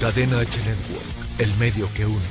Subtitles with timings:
[0.00, 2.24] Cadena H Network, el medio que une.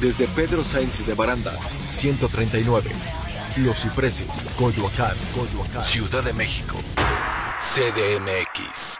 [0.00, 1.52] Desde Pedro Sainz de Baranda,
[1.90, 2.90] 139.
[3.58, 5.80] Los Cipreses, Coyoacán, Coyoacán.
[5.80, 6.76] Ciudad de México.
[7.60, 8.98] CDMX.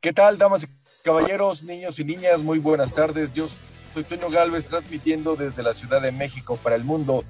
[0.00, 0.68] ¿Qué tal, damas y
[1.04, 2.40] caballeros, niños y niñas?
[2.40, 3.34] Muy buenas tardes.
[3.34, 3.46] Yo
[3.92, 7.22] soy Toño Galvez transmitiendo desde la Ciudad de México para el mundo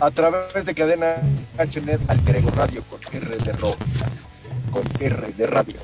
[0.00, 1.16] a través de cadena
[1.58, 3.78] HNet Alter Radio con R de rock,
[4.72, 5.76] con R de radio.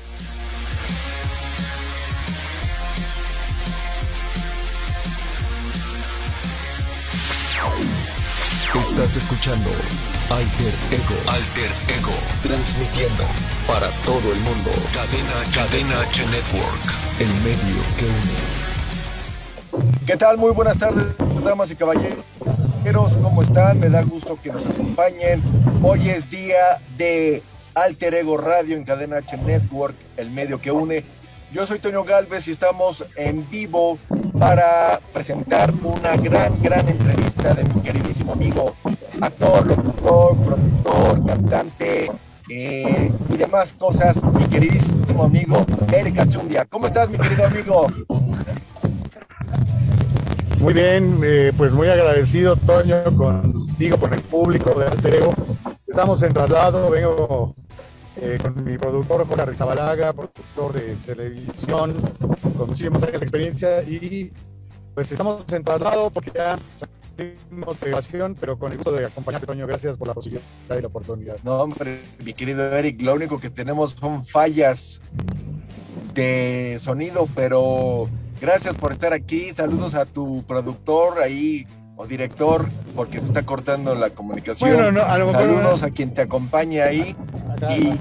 [8.81, 9.69] Estás escuchando
[10.29, 13.23] Alter Ego, Alter Ego, transmitiendo
[13.67, 14.71] para todo el mundo.
[14.93, 16.85] Cadena, Cadena H Network,
[17.19, 18.37] el medio que une.
[20.05, 20.37] ¿Qué tal?
[20.37, 21.05] Muy buenas tardes,
[21.43, 22.23] damas y caballeros.
[23.21, 23.79] ¿Cómo están?
[23.79, 25.43] Me da gusto que nos acompañen.
[25.83, 27.43] Hoy es día de
[27.75, 31.03] Alter Ego Radio en Cadena H Network, el medio que une.
[31.53, 33.97] Yo soy Toño Galvez y estamos en vivo
[34.37, 38.75] para presentar una gran, gran entrevista de mi queridísimo amigo,
[39.21, 42.11] actor, locutor, productor, cantante
[42.49, 46.65] eh, y demás cosas, mi queridísimo amigo Erika Chundia.
[46.65, 47.87] ¿Cómo estás, mi querido amigo?
[50.59, 55.33] Muy bien, eh, pues muy agradecido, Toño, contigo, con el público de Alterego.
[55.87, 57.55] Estamos en traslado, vengo
[58.21, 61.95] eh, con mi productor Jorge Rizabalaga, productor de televisión,
[62.57, 64.31] con muchísimos años de experiencia y
[64.93, 66.57] pues estamos en traslado porque ya
[67.15, 69.67] salimos de grabación, pero con el gusto de acompañarte, Toño.
[69.67, 70.43] Gracias por la posibilidad
[70.77, 71.37] y la oportunidad.
[71.43, 75.01] No, hombre, mi querido Eric, lo único que tenemos son fallas
[76.13, 78.09] de sonido, pero
[78.39, 79.51] Gracias por estar aquí.
[79.51, 81.65] Saludos a tu productor ahí
[81.95, 84.77] o director, porque se está cortando la comunicación.
[84.95, 87.15] Saludos a quien te acompaña ahí.
[87.61, 87.99] Y...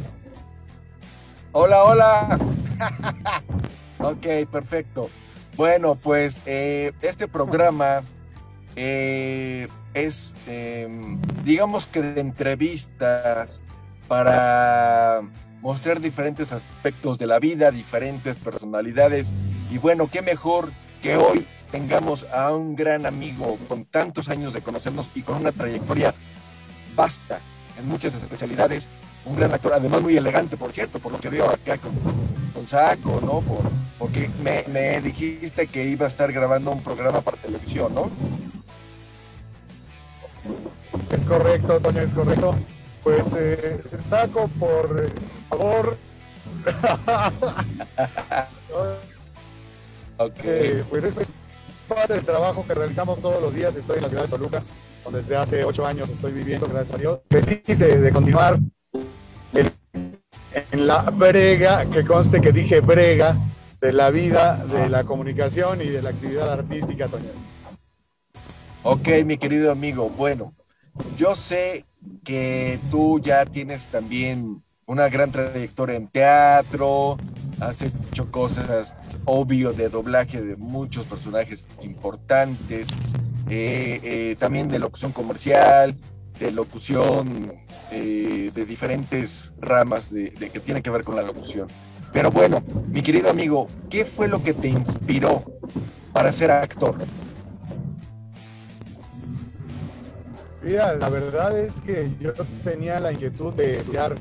[1.52, 2.38] Hola, hola.
[3.98, 5.08] ok, perfecto.
[5.56, 8.02] Bueno, pues eh, este programa
[8.76, 13.62] eh, es, em, digamos que de entrevistas
[14.06, 15.22] para
[15.62, 19.32] mostrar diferentes aspectos de la vida, diferentes personalidades.
[19.70, 20.70] Y bueno, qué mejor
[21.00, 25.52] que hoy tengamos a un gran amigo con tantos años de conocernos y con una
[25.52, 26.14] trayectoria
[26.94, 27.40] vasta
[27.78, 28.90] en muchas especialidades.
[29.26, 31.92] Un gran actor, además muy elegante, por cierto, por lo que veo acá con,
[32.54, 33.40] con saco, ¿no?
[33.40, 33.64] Por,
[33.98, 38.10] porque me, me dijiste que iba a estar grabando un programa para televisión, ¿no?
[41.10, 42.54] Es correcto, Toño, es correcto
[43.06, 45.08] pues eh, saco por eh,
[45.48, 45.96] favor.
[50.16, 50.84] okay.
[50.90, 51.14] pues es
[51.86, 53.76] parte del trabajo que realizamos todos los días.
[53.76, 54.60] Estoy en la ciudad de Toluca,
[55.04, 57.20] donde desde hace ocho años estoy viviendo, gracias a Dios.
[57.30, 58.58] Feliz de, continuar
[59.52, 63.36] en, la brega, que conste que dije brega,
[63.80, 67.30] de la vida, de la comunicación y de la actividad artística, Toño.
[68.82, 70.08] Ok, mi querido amigo.
[70.08, 70.54] Bueno,
[71.16, 71.84] yo sé
[72.24, 77.16] que tú ya tienes también una gran trayectoria en teatro,
[77.60, 82.88] has hecho cosas obvio de doblaje de muchos personajes importantes,
[83.48, 85.96] eh, eh, también de locución comercial,
[86.38, 87.52] de locución
[87.90, 91.68] eh, de diferentes ramas de, que tiene que ver con la locución.
[92.12, 95.44] Pero bueno, mi querido amigo, ¿qué fue lo que te inspiró
[96.12, 96.96] para ser actor?
[100.62, 102.32] Mira, la verdad es que yo
[102.64, 104.16] tenía la inquietud de estudiar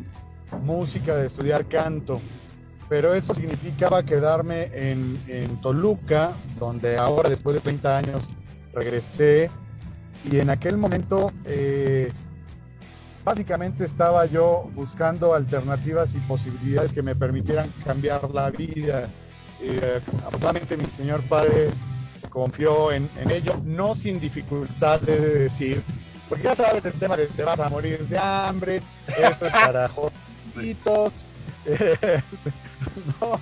[0.64, 2.22] música, de estudiar canto,
[2.88, 5.18] pero eso significaba quedarme en,
[5.62, 8.30] Toluca, donde ahora después de 30 años
[8.74, 9.50] regresé
[10.32, 12.12] y en aquel momento eh,
[13.24, 19.10] básicamente estaba yo buscando alternativas y posibilidades que me permitieran cambiar la vida.
[19.62, 21.70] Eh, afortunadamente mi señor padre
[22.30, 25.82] confió en, en ello, no sin dificultad de decir,
[26.28, 28.82] porque ya sabes el tema de te vas a morir de hambre,
[29.18, 31.26] eso es para jovencitos.
[33.22, 33.40] no,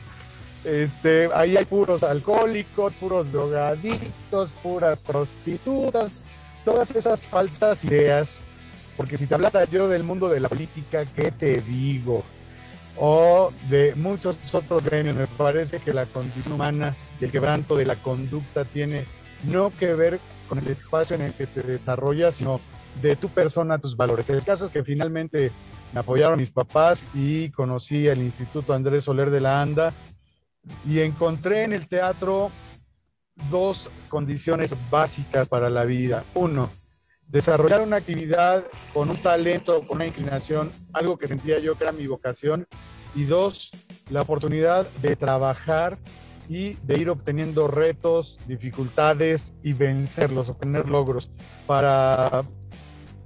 [0.64, 6.12] este, ahí hay puros alcohólicos, puros drogadictos, puras prostitutas,
[6.64, 8.42] todas esas falsas ideas.
[8.98, 12.24] Porque si te hablara yo del mundo de la política, ¿qué te digo?
[12.98, 17.86] O de muchos otros gremios, me parece que la condición humana y el quebranto de
[17.86, 19.06] la conducta tiene
[19.44, 22.60] no que ver con el espacio en el que te desarrollas, sino
[23.02, 24.30] de tu persona, tus valores.
[24.30, 25.52] El caso es que finalmente
[25.92, 29.94] me apoyaron mis papás y conocí el Instituto Andrés Soler de la Anda
[30.86, 32.52] y encontré en el teatro
[33.50, 36.24] dos condiciones básicas para la vida.
[36.34, 36.72] Uno,
[37.28, 41.94] desarrollar una actividad con un talento, con una inclinación, algo que sentía yo que era
[41.94, 42.68] mi vocación.
[43.16, 43.72] Y dos,
[44.10, 46.00] la oportunidad de trabajar
[46.50, 51.32] y de ir obteniendo retos, dificultades y vencerlos, obtener logros
[51.68, 52.44] para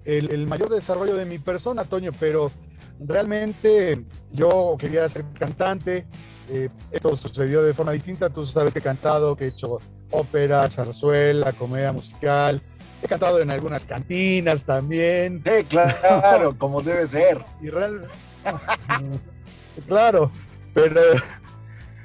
[0.05, 2.51] el, mayor desarrollo de mi persona, Toño, pero
[2.99, 6.07] realmente yo quería ser cantante,
[6.49, 9.79] eh, esto sucedió de forma distinta, tú sabes que he cantado, que he hecho
[10.11, 12.61] ópera, zarzuela, comedia musical,
[13.01, 15.43] he cantado en algunas cantinas también.
[15.45, 17.43] Sí, claro, como debe ser.
[17.61, 17.69] Y
[19.87, 20.31] claro,
[20.73, 21.01] pero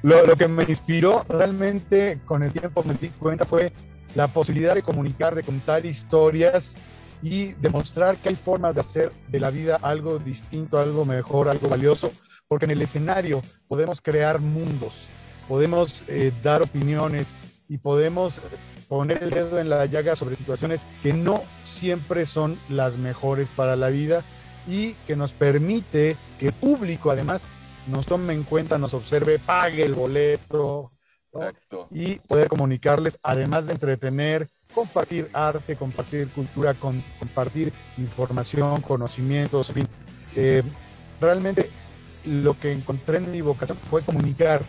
[0.01, 3.71] lo, lo, que me inspiró realmente con el tiempo me di cuenta fue
[4.15, 6.75] la posibilidad de comunicar, de contar historias
[7.21, 11.69] y demostrar que hay formas de hacer de la vida algo distinto, algo mejor, algo
[11.69, 12.11] valioso,
[12.47, 15.07] porque en el escenario podemos crear mundos,
[15.47, 17.33] podemos eh, dar opiniones
[17.69, 18.41] y podemos
[18.87, 23.75] poner el dedo en la llaga sobre situaciones que no siempre son las mejores para
[23.75, 24.23] la vida
[24.67, 27.47] y que nos permite que el público además
[27.87, 30.91] nos tome en cuenta, nos observe, pague el boleto
[31.91, 39.87] y poder comunicarles, además de entretener, compartir arte, compartir cultura, compartir información, conocimientos, en fin.
[40.35, 40.63] Eh,
[41.19, 41.69] realmente
[42.25, 44.61] lo que encontré en mi vocación fue comunicar.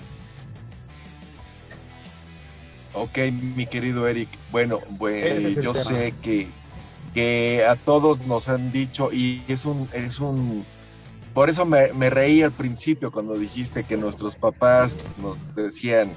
[2.94, 3.18] Ok,
[3.56, 4.28] mi querido Eric.
[4.52, 6.48] Bueno, pues, yo sé que,
[7.12, 10.64] que a todos nos han dicho y es un, es un,
[11.32, 16.12] por eso me, me reí al principio cuando dijiste que nuestros papás nos decían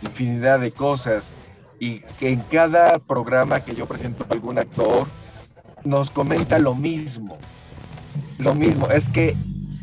[0.00, 1.30] infinidad de cosas
[1.78, 5.06] y que en cada programa que yo presento algún actor
[5.84, 7.38] nos comenta lo mismo.
[8.38, 9.36] Lo mismo, es que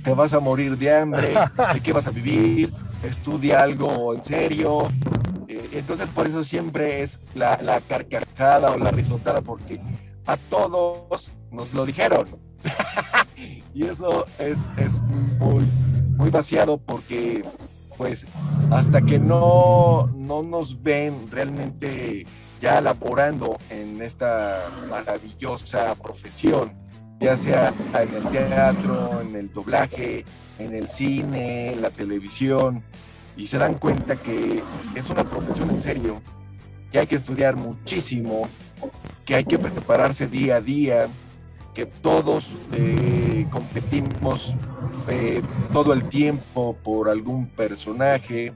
[0.04, 1.34] te vas a morir de hambre,
[1.74, 2.72] de qué vas a vivir,
[3.04, 4.88] estudia algo en serio.
[5.48, 9.82] Eh, entonces por eso siempre es la, la carcajada o la risotada, porque
[10.26, 12.28] a todos nos lo dijeron.
[13.74, 15.02] y eso es, es
[15.40, 15.66] muy,
[16.18, 17.44] muy vaciado porque
[17.98, 18.26] pues
[18.72, 22.26] hasta que no, no nos ven realmente
[22.62, 26.74] ya laborando en esta maravillosa profesión,
[27.20, 30.26] ya sea en el teatro, en el doblaje,
[30.58, 32.84] en el cine, en la televisión,
[33.36, 34.64] y se dan cuenta que
[34.96, 36.22] es una profesión en serio,
[36.92, 38.48] que hay que estudiar muchísimo,
[39.26, 41.08] que hay que prepararse día a día,
[41.74, 44.56] que todos eh, competimos
[45.08, 48.54] eh, todo el tiempo por algún personaje,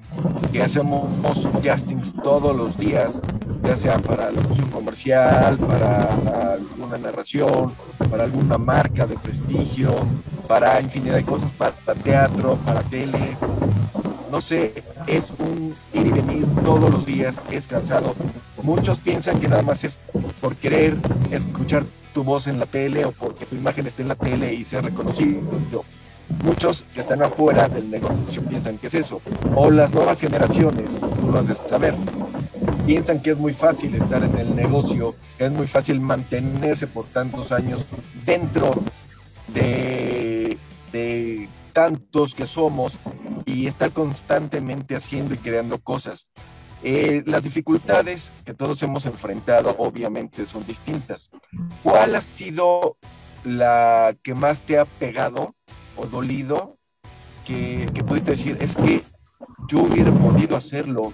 [0.52, 3.22] que hacemos castings todos los días,
[3.64, 7.74] ya sea para la función comercial, para alguna narración,
[8.10, 9.96] para alguna marca de prestigio,
[10.48, 11.74] para infinidad de cosas, para,
[12.04, 13.38] teatro, para tele.
[14.30, 18.16] No sé, es un ir y venir todos los días, es cansado.
[18.62, 19.98] Muchos piensan que nada más es
[20.42, 20.98] por querer
[21.32, 24.64] escuchar tu voz en la tele o porque tu imagen esté en la tele y
[24.64, 25.42] sea reconocido.
[26.44, 29.22] Muchos que están afuera del negocio piensan que es eso.
[29.56, 31.96] O las nuevas generaciones, tú lo has de saber,
[32.86, 37.52] piensan que es muy fácil estar en el negocio, es muy fácil mantenerse por tantos
[37.52, 37.86] años
[38.26, 38.72] dentro
[39.54, 40.58] de,
[40.92, 43.00] de tantos que somos
[43.46, 46.28] y estar constantemente haciendo y creando cosas.
[46.86, 51.30] Eh, las dificultades que todos hemos enfrentado obviamente son distintas.
[51.82, 52.98] ¿Cuál ha sido
[53.46, 55.56] la que más te ha pegado
[55.96, 56.78] o dolido
[57.46, 59.04] que, pudiste decir, es que
[59.68, 61.12] yo hubiera podido hacerlo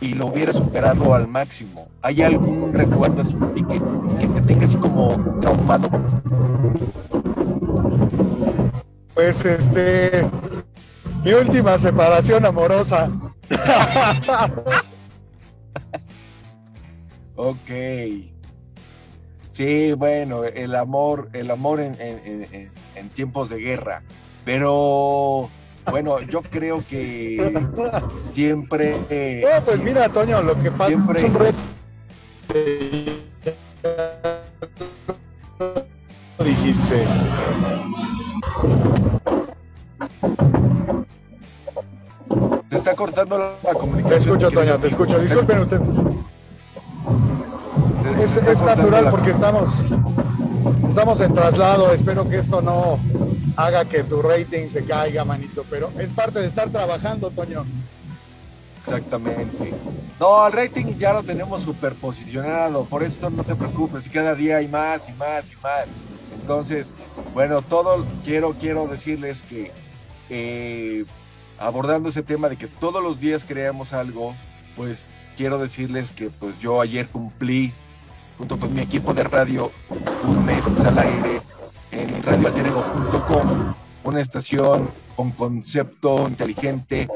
[0.00, 1.88] y lo hubiera superado al máximo?
[2.02, 3.36] ¿Hay algún recuerdo así
[3.68, 3.80] que,
[4.20, 5.88] que te tenga así como traumado?
[9.14, 10.28] Pues este,
[11.24, 13.10] mi última separación amorosa.
[17.34, 18.31] Ok.
[19.52, 22.70] Sí, bueno, el amor, el amor en,
[23.14, 24.02] tiempos de guerra.
[24.46, 25.50] Pero
[25.90, 27.62] bueno, yo creo que
[28.32, 28.96] siempre.
[29.64, 31.20] pues mira, Toño, lo que pasa siempre...
[31.20, 31.58] es un reto.
[36.42, 37.04] dijiste.
[42.70, 44.08] Te está cortando la, comunicación.
[44.08, 45.18] Te escucho, Toño, te escucho.
[45.20, 45.98] Disculpen ustedes
[48.22, 49.86] es, natural porque estamos,
[50.88, 51.92] estamos en traslado.
[51.92, 52.98] Espero que esto no
[53.56, 57.64] haga que tu rating se caiga, manito, pero es parte de estar trabajando, Toño.
[58.84, 59.74] Exactamente.
[60.20, 64.68] No, el rating ya lo tenemos superposicionado, por eso no te preocupes, cada día hay
[64.68, 65.88] más y más y más.
[66.40, 66.94] Entonces,
[67.34, 69.72] bueno, todo quiero, quiero decirles que
[70.30, 71.04] eh,
[71.58, 74.34] abordando ese tema de que todos los días creamos algo,
[74.76, 77.72] pues quiero decirles que pues yo ayer cumplí
[78.42, 79.70] junto con mi equipo de radio
[80.26, 81.40] un mes al aire
[81.92, 87.06] en radioalterego.com, una estación con concepto inteligente,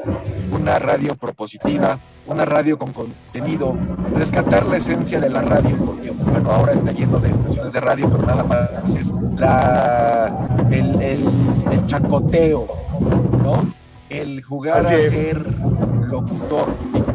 [0.53, 3.75] una radio propositiva, una radio con contenido,
[4.15, 8.09] rescatar la esencia de la radio, porque bueno, ahora está lleno de estaciones de radio,
[8.09, 12.67] pero nada más es la, el, el, chacoteo,
[13.43, 13.73] ¿no?
[14.09, 15.45] El jugar a ser
[16.07, 16.69] locutor.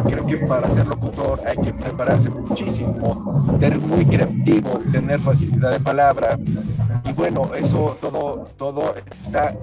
[0.06, 5.80] Creo que para ser locutor hay que prepararse muchísimo, ser muy creativo, tener facilidad de
[5.80, 6.38] palabra.
[7.04, 9.54] Y bueno, eso todo, todo está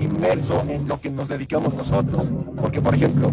[0.00, 2.28] inmerso en lo que nos dedicamos nosotros.
[2.60, 3.32] Porque, por ejemplo,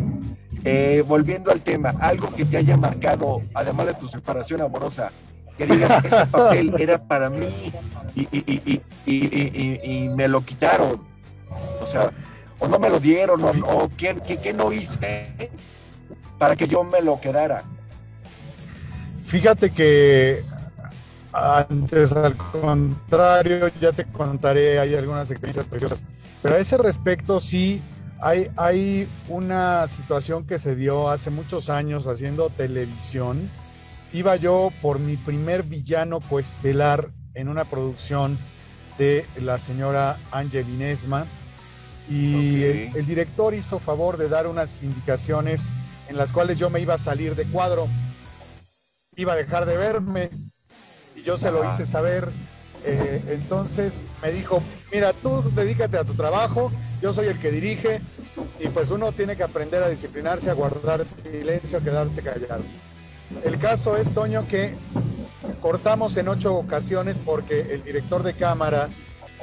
[0.63, 5.11] eh, volviendo al tema, algo que te haya marcado, además de tu separación amorosa,
[5.57, 7.71] que digas, ese papel era para mí
[9.05, 11.01] y, me lo quitaron.
[11.81, 12.11] O sea,
[12.59, 15.51] o no me lo dieron, o, o ¿qué, qué, no hice
[16.37, 17.63] para que yo me lo quedara.
[19.27, 20.43] Fíjate que
[21.33, 26.05] antes, al contrario, ya te contaré, hay algunas experiencias preciosas.
[26.41, 27.81] Pero a ese respecto, sí,
[28.21, 33.49] hay, hay una situación que se dio hace muchos años haciendo televisión.
[34.13, 38.37] Iba yo por mi primer villano coestelar en una producción
[38.97, 41.25] de la señora Angelinesma
[42.09, 45.69] y el, director hizo favor de dar unas indicaciones
[46.09, 47.87] en las cuales yo me iba a salir de cuadro,
[49.15, 50.29] iba a dejar de verme
[51.15, 52.29] y yo se lo hice saber.
[52.85, 54.61] Eh, entonces me dijo,
[54.93, 56.71] mira, tú dedícate a tu trabajo,
[57.01, 58.01] yo soy el que dirige
[58.59, 62.63] y pues uno tiene que aprender a disciplinarse, a guardar silencio, a quedarse callado.
[63.43, 64.75] El caso es, Toño, que
[65.59, 68.89] cortamos en ocho ocasiones porque el director de cámara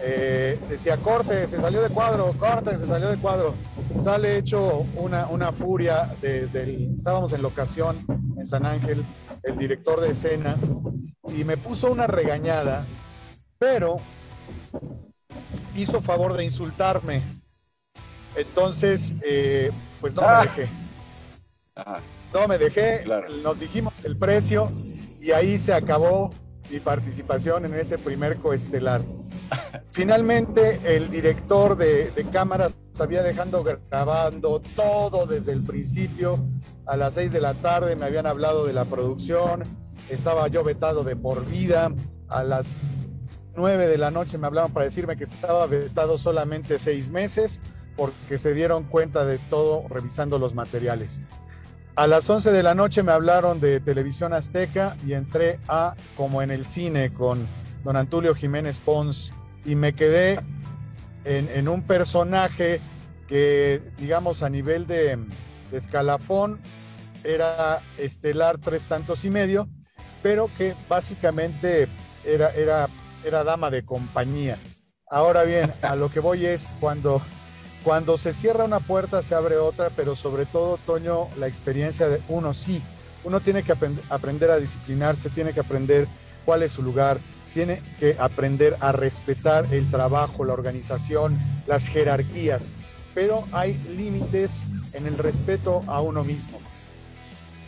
[0.02, 3.54] eh, decía, corte, se salió de cuadro, corte, se salió de cuadro.
[4.02, 6.48] Sale hecho una, una furia, de,
[6.96, 7.98] estábamos en locación
[8.36, 9.04] en San Ángel,
[9.42, 10.56] el director de escena,
[11.28, 12.84] y me puso una regañada,
[13.58, 13.96] pero
[15.74, 17.22] hizo favor de insultarme.
[18.36, 19.70] Entonces, eh,
[20.00, 20.42] pues no me ah.
[20.42, 20.68] dejé.
[22.32, 23.04] No me dejé,
[23.42, 24.70] nos dijimos el precio
[25.20, 26.32] y ahí se acabó
[26.74, 29.00] mi participación en ese primer coestelar.
[29.92, 36.44] Finalmente, el director de, de cámaras había dejando grabando todo desde el principio.
[36.86, 39.62] A las seis de la tarde me habían hablado de la producción,
[40.10, 41.92] estaba yo vetado de por vida.
[42.28, 42.74] A las
[43.54, 47.60] 9 de la noche me hablaron para decirme que estaba vetado solamente seis meses
[47.96, 51.20] porque se dieron cuenta de todo revisando los materiales.
[51.96, 56.42] A las 11 de la noche me hablaron de Televisión Azteca y entré a como
[56.42, 57.46] en el cine con
[57.84, 59.32] don Antulio Jiménez Pons
[59.64, 60.40] y me quedé
[61.24, 62.80] en, un personaje
[63.28, 65.16] que, digamos, a nivel de,
[65.70, 66.60] de escalafón
[67.22, 69.68] era estelar tres tantos y medio,
[70.22, 71.88] pero que básicamente
[72.24, 72.88] era, era
[73.24, 74.58] era dama de compañía.
[75.10, 77.22] Ahora bien, a lo que voy es cuando,
[77.84, 82.20] cuando se cierra una puerta se abre otra, pero sobre todo, Toño, la experiencia de
[82.28, 82.82] uno sí.
[83.22, 83.74] Uno tiene que
[84.08, 86.08] aprender a disciplinarse, tiene que aprender
[86.44, 87.18] cuál es su lugar,
[87.52, 92.70] tiene que aprender a respetar el trabajo, la organización, las jerarquías,
[93.14, 94.60] pero hay límites
[94.92, 96.60] en el respeto a uno mismo.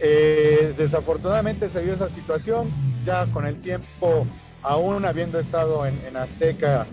[0.00, 2.70] Eh, desafortunadamente se dio esa situación,
[3.04, 4.26] ya con el tiempo
[4.62, 6.86] aún habiendo estado en, Azteca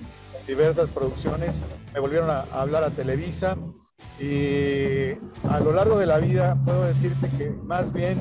[0.48, 1.62] diversas producciones,
[1.94, 3.58] me volvieron a, hablar a Televisa
[4.20, 5.12] y
[5.48, 8.20] a lo largo de la vida puedo decirte que más bien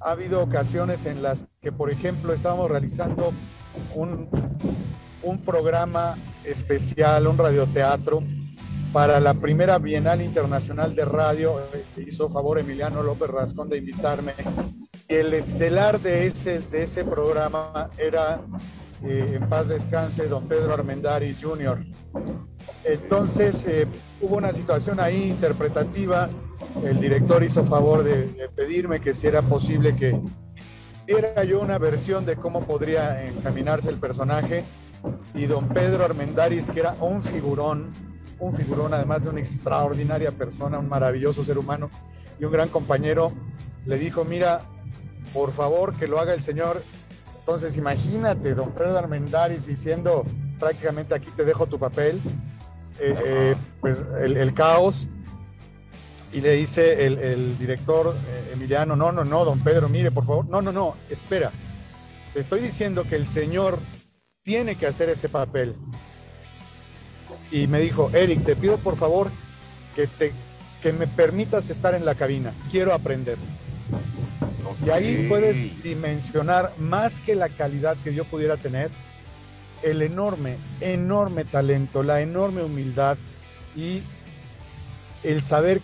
[0.00, 3.32] ha habido ocasiones en las que, por ejemplo, estábamos realizando
[3.94, 4.28] un,
[5.22, 8.22] un programa especial, un radioteatro,
[8.92, 11.60] para la primera Bienal Internacional de Radio.
[11.98, 14.32] Hizo favor Emiliano López Rascón de invitarme.
[15.08, 18.40] El estelar de ese, de ese programa era
[19.02, 21.84] eh, en paz descanse, don Pedro Armendáriz Jr.
[22.84, 23.86] Entonces eh,
[24.20, 26.28] hubo una situación ahí interpretativa,
[26.82, 30.18] el director hizo favor de, pedirme que si era posible que
[31.06, 34.64] diera yo una versión de cómo podría encaminarse el personaje
[35.34, 37.92] y don Pedro Armendáriz, que era un figurón,
[38.38, 41.90] un figurón además de una extraordinaria persona, un maravilloso ser humano
[42.40, 43.32] y un gran compañero,
[43.84, 44.62] le dijo, mira,
[45.32, 46.82] por favor que lo haga el señor
[47.46, 50.24] entonces, imagínate, don Pedro Armendáriz diciendo
[50.58, 52.20] prácticamente aquí te dejo tu papel,
[52.98, 55.06] eh, eh, pues el, caos.
[56.32, 60.48] Y le dice el, director eh, Emiliano, no, no, no, don Pedro, mire, por favor,
[60.48, 61.52] no, no, no, espera,
[62.34, 63.78] te estoy diciendo que el señor
[64.42, 65.76] tiene que hacer ese papel.
[67.52, 69.30] Y me dijo, Eric, te pido por favor
[69.94, 70.32] que, te,
[70.82, 73.38] que me permitas estar en la cabina, quiero aprender.
[74.84, 78.90] Y ahí puedes dimensionar más que la calidad que yo pudiera tener,
[79.82, 83.18] el enorme, enorme talento, la enorme humildad
[83.74, 84.02] y
[85.22, 85.80] el saber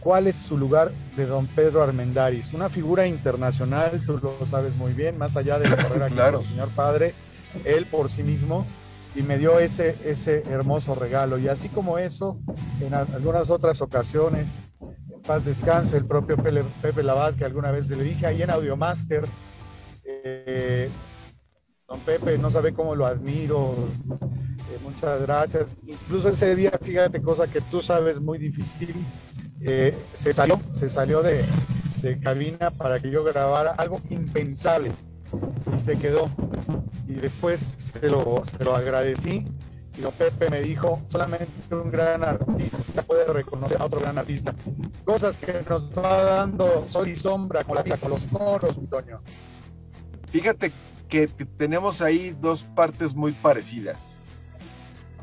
[0.00, 4.92] cuál es su lugar de don Pedro Armendáriz, una figura internacional, tú lo sabes muy
[4.92, 6.40] bien, más allá de la carrera claro.
[6.40, 7.14] que señor padre,
[7.64, 8.66] él por sí mismo,
[9.14, 11.38] y me dio ese, ese hermoso regalo.
[11.38, 12.38] Y así como eso,
[12.80, 14.62] en algunas otras ocasiones,
[15.30, 19.24] paz descanse, el propio Pepe, Labad, que alguna vez le dije ahí en Audiomaster,
[20.04, 20.90] eh,
[21.86, 23.76] don Pepe, no sabe cómo lo admiro,
[24.10, 25.76] eh, muchas gracias.
[25.86, 29.06] Incluso ese día, fíjate, cosa que tú sabes muy difícil,
[29.60, 31.44] eh, se salió, se salió de,
[32.02, 34.90] de cabina para que yo grabara algo impensable
[35.72, 36.28] y se quedó.
[37.06, 39.46] Y después se lo, se lo agradecí
[39.98, 44.54] don Pepe me dijo, solamente un gran artista puede reconocer a otro gran artista.
[45.04, 49.20] Cosas que nos va dando sol y sombra con la vida, con los coros, Antonio.
[50.30, 50.72] Fíjate
[51.08, 54.20] que tenemos ahí dos partes muy parecidas.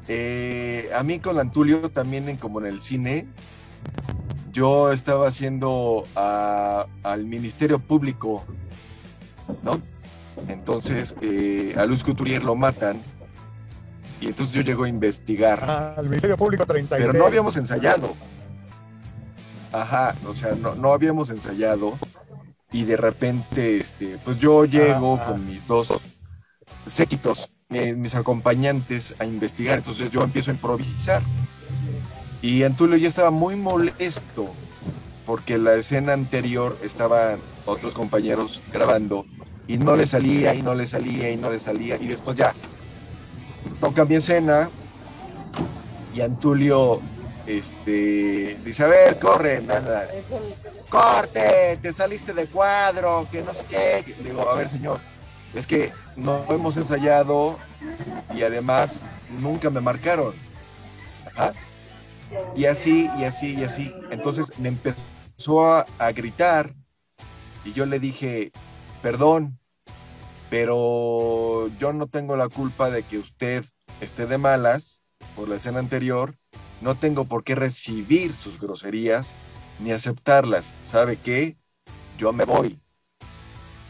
[0.10, 3.28] Eh, a mí con Antulio también en, como en el cine,
[4.52, 8.44] yo estaba haciendo al Ministerio Público,
[9.64, 9.82] ¿no?
[10.48, 13.02] Entonces eh, a Luz Couturier lo matan
[14.20, 15.60] y entonces yo llego a investigar.
[15.64, 17.08] Ah, al Ministerio Público 36.
[17.08, 18.16] Pero no habíamos ensayado.
[19.72, 21.98] Ajá, o sea, no, no habíamos ensayado
[22.72, 25.94] y de repente, este, pues yo llego Ah, con mis dos
[26.86, 31.22] séquitos, eh, mis acompañantes a investigar, entonces yo empiezo a improvisar.
[32.42, 34.54] Y Antulio ya estaba muy molesto
[35.26, 39.26] porque la escena anterior estaban otros compañeros grabando
[39.68, 42.54] y no le salía y no le salía y no le salía y después ya
[43.80, 44.70] toca mi escena
[46.14, 47.02] y Antulio
[47.46, 50.08] este dice a ver corre nada
[50.90, 55.00] corte te saliste de cuadro que no sé qué digo a ver señor
[55.54, 57.58] es que no hemos ensayado
[58.36, 59.02] y además
[59.40, 60.34] nunca me marcaron
[62.56, 63.94] y así y así y así.
[64.12, 66.74] Entonces me empezó a gritar
[67.64, 68.52] y yo le dije
[69.02, 69.60] perdón
[70.50, 73.66] pero yo no tengo la culpa de que usted
[74.02, 75.04] esté de malas
[75.36, 76.36] por la escena anterior,
[76.82, 79.34] no tengo por qué recibir sus groserías
[79.80, 80.74] ni aceptarlas.
[80.84, 81.58] ¿Sabe qué?
[82.18, 82.80] Yo me voy.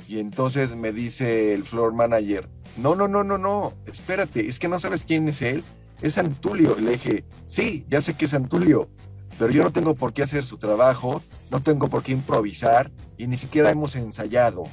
[0.07, 4.69] Y entonces me dice el floor manager, no, no, no, no, no, espérate, es que
[4.69, 5.63] no sabes quién es él,
[6.01, 6.77] es Antulio.
[6.79, 8.89] Y le dije, sí, ya sé que es Antulio,
[9.37, 13.27] pero yo no tengo por qué hacer su trabajo, no tengo por qué improvisar y
[13.27, 14.63] ni siquiera hemos ensayado.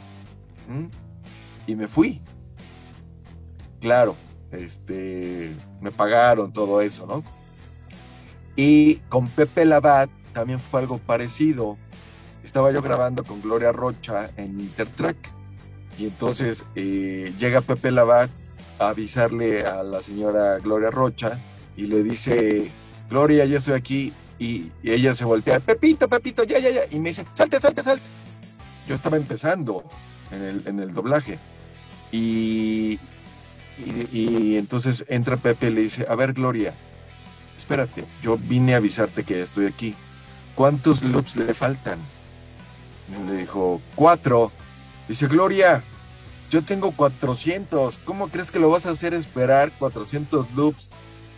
[0.68, 1.03] ¿Mm?
[1.66, 2.20] Y me fui.
[3.80, 4.16] Claro,
[4.50, 7.22] este, me pagaron todo eso, ¿no?
[8.56, 11.76] Y con Pepe Labat también fue algo parecido.
[12.44, 15.16] Estaba yo grabando con Gloria Rocha en Intertrack
[15.98, 18.30] y entonces eh, llega Pepe Labat
[18.78, 21.38] a avisarle a la señora Gloria Rocha
[21.76, 22.70] y le dice,
[23.08, 27.10] Gloria, ya estoy aquí y, ella se voltea, Pepito, Pepito, ya, ya, ya, y me
[27.10, 28.04] dice, salte, salte, salte.
[28.86, 29.84] Yo estaba empezando
[30.30, 31.38] en el, en el doblaje.
[32.12, 32.98] Y,
[34.12, 36.72] y, entonces entra Pepe y le dice, a ver Gloria,
[37.56, 39.94] espérate, yo vine a avisarte que estoy aquí.
[40.54, 41.98] ¿Cuántos loops le faltan?
[43.26, 44.52] Le dijo, cuatro.
[45.08, 45.82] Dice, Gloria,
[46.50, 47.98] yo tengo 400.
[48.04, 50.90] ¿Cómo crees que lo vas a hacer esperar 400 loops?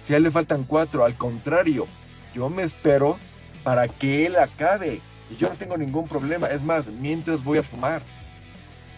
[0.02, 1.86] Si a él le faltan cuatro, al contrario,
[2.34, 3.18] yo me espero
[3.64, 5.00] para que él acabe.
[5.30, 6.46] Y yo no tengo ningún problema.
[6.48, 8.02] Es más, mientras voy a fumar.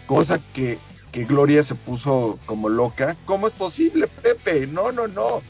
[0.06, 0.78] Cosa que
[1.24, 3.16] Gloria se puso como loca.
[3.24, 4.66] ¿Cómo es posible, Pepe?
[4.66, 5.40] No, no, no.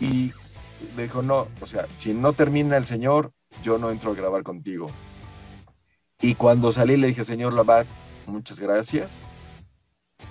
[0.00, 0.32] Y
[0.96, 4.42] le dijo, no, o sea, si no termina el señor, yo no entro a grabar
[4.42, 4.90] contigo.
[6.20, 7.86] Y cuando salí le dije, señor Labat,
[8.26, 9.20] muchas gracias.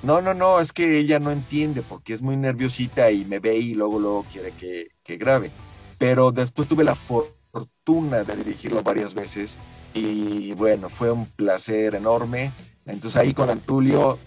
[0.04, 3.58] No, no, no, es que ella no entiende porque es muy nerviosita y me ve
[3.58, 5.52] y luego, luego quiere que, que grabe.
[5.98, 9.58] Pero después tuve la fortuna de dirigirlo varias veces
[9.94, 12.52] y bueno, fue un placer enorme.
[12.86, 14.20] Entonces ahí con Antulio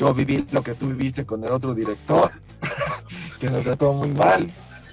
[0.00, 2.32] yo viví lo que tú viviste con el otro director,
[3.38, 4.50] que nos trató muy mal,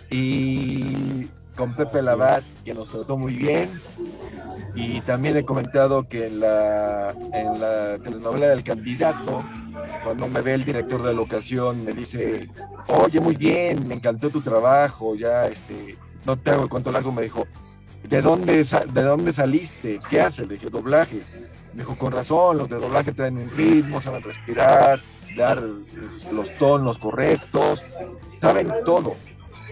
[0.09, 3.81] y con Pepe Labat, que nos trató muy bien,
[4.75, 9.45] y también he comentado que en la, en la telenovela del candidato,
[10.03, 12.49] cuando me ve el director de la ocasión, me dice,
[12.87, 17.13] oye, muy bien, me encantó tu trabajo, ya, este, no te hago el cuento largo,
[17.13, 17.47] me dijo,
[18.09, 19.99] ¿de dónde, de dónde saliste?
[20.09, 20.47] ¿Qué haces?
[20.47, 21.23] Le dije, doblaje.
[21.73, 25.01] Me dijo, con razón, los de doblaje traen un ritmo, saben respirar,
[25.35, 25.61] dar
[26.31, 27.85] los tonos correctos,
[28.41, 29.15] saben todo,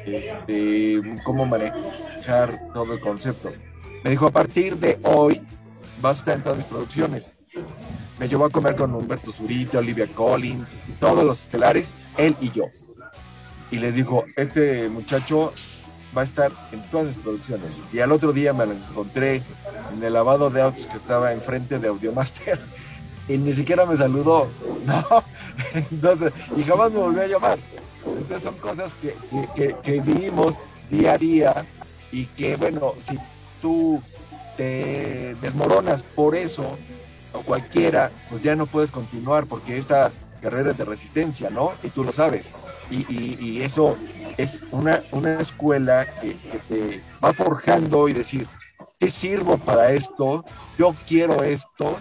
[0.06, 3.52] este, cómo manejar todo el concepto.
[4.04, 5.42] Me dijo, a partir de hoy
[6.02, 7.34] vas a estar en todas mis producciones.
[8.20, 12.66] Me llevó a comer con Humberto Zurita, Olivia Collins, todos los estelares, él y yo.
[13.72, 15.54] Y les dijo, este muchacho
[16.16, 17.84] va a estar en todas mis producciones.
[17.92, 19.44] Y al otro día me lo encontré
[19.94, 22.60] en el lavado de autos que estaba enfrente de Audiomaster
[23.28, 24.48] y ni siquiera me saludó,
[24.86, 25.24] ¿no?
[25.74, 27.60] Entonces, y jamás me volvió a llamar.
[28.06, 29.16] Entonces son cosas que,
[29.56, 30.56] que, que vivimos
[30.90, 31.66] día a día
[32.12, 33.18] y que, bueno, si
[33.62, 34.02] tú
[34.56, 36.78] te desmoronas por eso,
[37.34, 41.74] o cualquiera, pues ya no puedes continuar porque esta carrera es de resistencia, ¿no?
[41.84, 42.54] Y tú lo sabes.
[42.90, 43.98] Y, eso
[44.38, 46.36] es una, una escuela que,
[46.68, 48.48] te va forjando y decir,
[49.00, 50.46] ¿qué sirvo para esto?
[50.78, 51.98] Yo quiero esto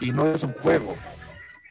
[0.00, 0.94] y no es un juego.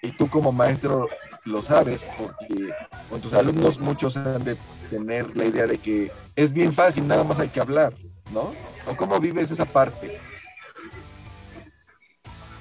[0.02, 1.08] Y tú como maestro
[1.46, 2.70] lo sabes porque
[3.10, 4.58] con tus alumnos muchos han de
[4.90, 7.94] tener la idea de que es bien fácil, nada más hay que hablar,
[8.32, 8.54] ¿no?
[8.88, 10.20] ¿O cómo vives esa parte?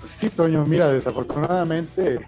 [0.05, 2.27] Sí, Toño, mira, desafortunadamente,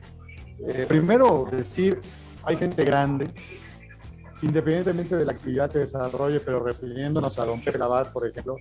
[0.67, 2.01] eh, primero decir,
[2.45, 3.29] hay gente grande,
[4.43, 8.57] independientemente de la actividad que desarrolle, pero refiriéndonos a Don Pepe Labat, por ejemplo,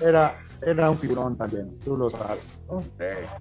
[0.00, 0.34] era,
[0.66, 2.62] era un figurón también, tú lo sabes,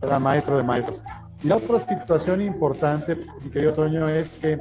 [0.02, 1.04] era maestro de maestros.
[1.42, 4.60] Y la otra situación importante, mi querido Toño, es que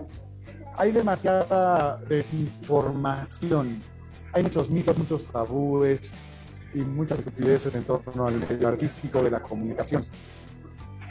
[0.77, 3.83] hay demasiada desinformación,
[4.33, 6.13] hay muchos mitos, muchos tabúes
[6.73, 10.05] y muchas estupideces en torno al medio artístico de la comunicación.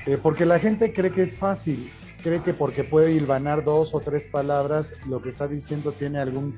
[0.06, 4.00] Eh, porque la gente cree que es fácil, cree que porque puede hilvanar dos o
[4.00, 6.58] tres palabras, lo que está diciendo tiene algún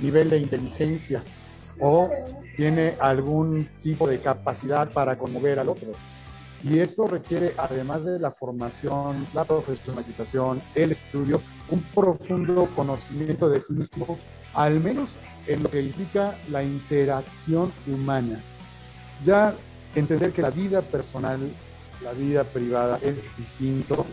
[0.00, 1.22] nivel de inteligencia
[1.80, 2.10] o
[2.56, 5.92] tiene algún tipo de capacidad para conmover al otro.
[6.64, 11.40] Y esto requiere, además de la formación, la profesionalización, el estudio,
[11.70, 14.18] un profundo conocimiento de sí mismo,
[14.54, 15.10] al menos
[15.46, 18.42] en lo que implica la interacción humana.
[19.24, 19.54] Ya
[19.94, 21.38] entender que la vida personal
[22.02, 24.06] la vida privada es distinto,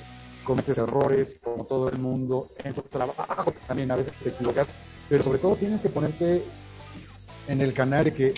[0.46, 4.68] cometes errores como todo el mundo, en tu trabajo también a veces te equivocas,
[5.10, 6.44] pero sobre todo tienes que ponerte
[7.48, 8.34] en el canal de que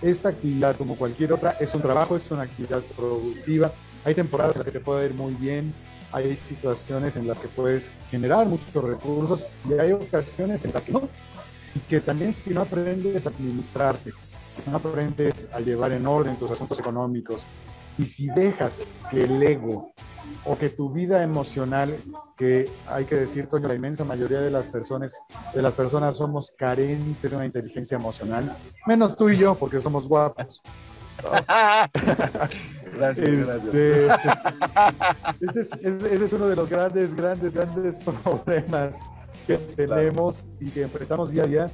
[0.00, 3.70] esta actividad, como cualquier otra, es un trabajo, es una actividad productiva.
[4.04, 5.74] Hay temporadas en las que te puede ir muy bien,
[6.12, 10.92] hay situaciones en las que puedes generar muchos recursos y hay ocasiones en las que
[10.92, 11.08] no.
[11.74, 14.12] Y que también si no aprendes a administrarte,
[14.58, 17.44] si no aprendes a llevar en orden tus asuntos económicos,
[17.98, 19.92] y si dejas que el ego
[20.44, 21.96] o que tu vida emocional,
[22.36, 25.20] que hay que decir, Toño, la inmensa mayoría de las personas,
[25.54, 30.08] de las personas somos carentes de una inteligencia emocional, menos tú y yo, porque somos
[30.08, 30.62] guapos.
[32.96, 39.00] gracias, este, Ese, es, ese, es, uno de los grandes, grandes, grandes problemas
[39.46, 41.70] que tenemos y que enfrentamos día a día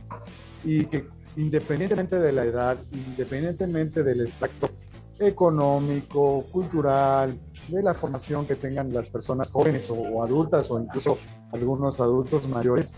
[0.65, 4.71] y que independientemente de la edad, independientemente del extracto
[5.19, 7.39] económico, cultural,
[7.69, 11.19] de la formación que tengan las personas jóvenes o, adultas o incluso
[11.53, 12.95] algunos adultos mayores,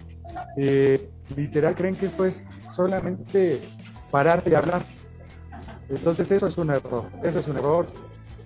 [0.57, 3.61] eh, literal creen que esto es solamente
[4.11, 4.85] pararte y hablar.
[5.89, 7.87] Entonces eso es un error, eso es un error.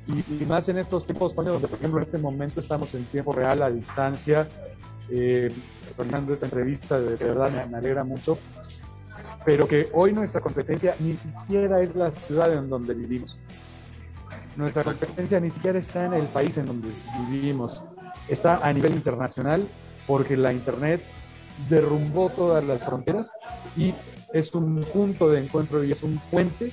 [0.07, 3.63] Y, más en estos tiempos, donde por ejemplo en este momento estamos en tiempo real,
[3.63, 4.49] a distancia,
[5.11, 5.53] eh,
[5.97, 8.39] realizando esta entrevista, de, verdad me alegra mucho,
[9.45, 13.39] pero que hoy nuestra competencia ni siquiera es la ciudad en donde vivimos.
[14.57, 16.88] Nuestra competencia ni siquiera está en el país en donde
[17.31, 17.83] vivimos,
[18.29, 19.67] está a nivel internacional
[20.07, 21.03] porque la Internet
[21.69, 23.31] derrumbó todas las fronteras
[23.77, 23.95] y
[24.33, 26.73] es un punto de encuentro y es un puente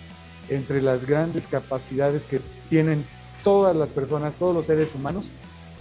[0.49, 3.05] entre las grandes capacidades que tienen
[3.43, 5.31] todas las personas, todos los seres humanos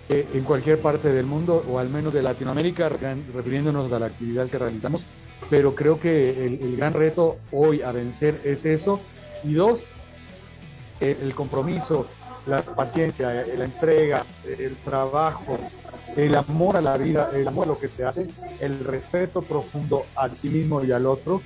[0.08, 4.46] eh, en cualquier parte del mundo o al menos de Latinoamérica, refiriéndonos a la actividad
[4.48, 5.04] que realizamos.
[5.50, 9.00] Pero creo que el, el gran reto hoy a vencer es eso.
[9.44, 9.87] Y dos,
[11.00, 12.06] el compromiso,
[12.46, 15.58] la paciencia, la entrega, el trabajo,
[16.16, 18.28] el amor a la vida, el amor a lo que se hace,
[18.61, 21.42] el respeto profundo a sí mismo y al otro,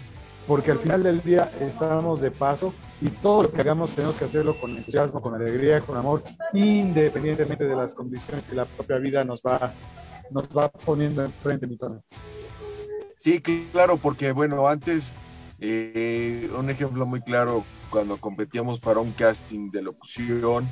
[0.46, 4.24] porque al final del día estamos de paso y todo lo que hagamos tenemos que
[4.24, 9.24] hacerlo con entusiasmo, con alegría, con amor, independientemente de las condiciones que la propia vida
[9.24, 9.74] nos va,
[10.30, 12.02] nos va poniendo enfrente, mi tono.
[13.18, 15.12] Sí, claro, porque bueno, antes
[15.64, 20.68] eh, un ejemplo muy claro, cuando competíamos para un casting de locución,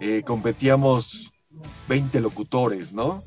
[0.00, 1.32] eh, competíamos
[1.88, 3.22] 20 locutores, ¿no?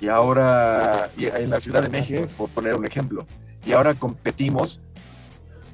[0.00, 3.24] Y ahora, en la Ciudad de México, por poner un ejemplo,
[3.64, 4.82] y ahora competimos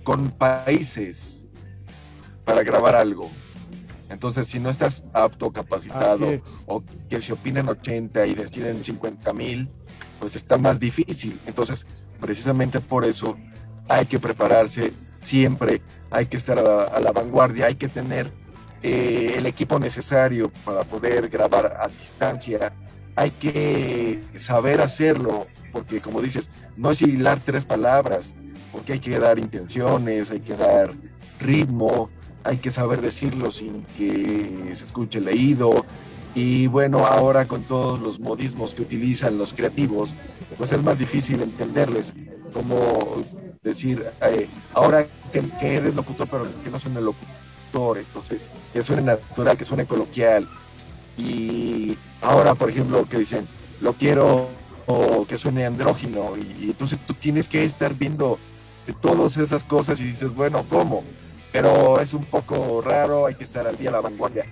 [0.05, 1.47] con países
[2.45, 3.31] para grabar algo.
[4.11, 6.27] Entonces, si no estás apto, capacitado,
[6.67, 9.71] o que se opinen 80 y deciden 50 mil,
[10.21, 11.41] pues está más difícil.
[11.47, 11.87] Entonces,
[12.21, 13.39] precisamente por eso
[13.89, 18.31] hay que prepararse siempre, hay que estar a, la vanguardia, hay que tener
[18.83, 22.73] eh, el equipo necesario para poder grabar a distancia,
[23.17, 28.37] hay que saber hacerlo, porque como dices, no es hilar tres palabras,
[28.73, 30.93] porque hay que dar intenciones, hay que dar
[31.41, 32.11] ritmo,
[32.45, 35.85] hay que saber decirlo sin que se escuche leído.
[36.35, 40.15] Y bueno, ahora con todos los modismos que utilizan los creativos,
[40.57, 42.15] pues es más difícil entenderles.
[42.53, 43.25] Como
[43.69, 49.03] decir, eh, ahora que, que, eres locutor, pero que no suene locutor, entonces que suene
[49.03, 50.49] natural, que suene coloquial.
[51.17, 53.47] Y ahora, por ejemplo, que dicen,
[53.81, 54.49] lo quiero
[54.87, 58.39] o que suene andrógino, y, y entonces tú tienes que estar viendo
[58.95, 61.05] todas esas cosas y dices, bueno, ¿cómo?
[61.53, 64.47] Pero es un poco raro, hay que estar al día a la vanguardia.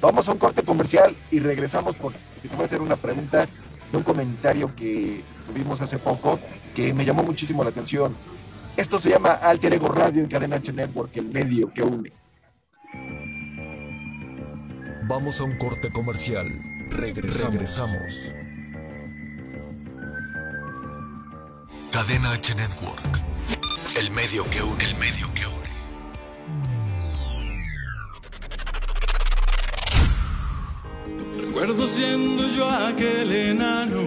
[0.00, 3.46] Vamos a un corte comercial y regresamos porque te voy a hacer una pregunta
[3.90, 6.38] de un comentario que tuvimos hace poco
[6.74, 8.14] que me llamó muchísimo la atención.
[8.76, 12.12] Esto se llama Alter Ego Radio en Cadena H Network, el medio que une.
[15.06, 16.48] Vamos a un corte comercial.
[16.90, 17.52] Regresamos.
[17.52, 18.32] Regresamos.
[21.90, 23.18] Cadena H Network.
[23.98, 25.70] El medio que une, el medio que une.
[31.44, 34.00] Recuerdo siendo yo aquel enano,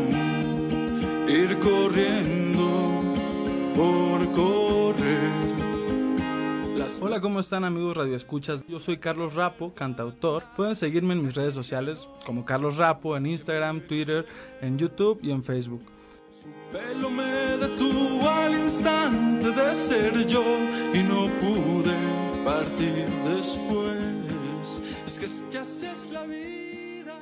[1.27, 2.42] ir corriendo
[3.75, 5.53] por correr.
[7.01, 8.61] Hola, ¿cómo están amigos Radio Escuchas?
[8.67, 10.43] Yo soy Carlos Rapo, cantautor.
[10.55, 14.25] Pueden seguirme en mis redes sociales como Carlos Rapo en Instagram, Twitter,
[14.61, 15.83] en YouTube y en Facebook.
[16.29, 20.43] Su pelo me detuvo al instante de ser yo
[20.93, 21.93] y no pude
[22.45, 24.81] partir después.
[25.05, 27.19] Es que es que así es la vida.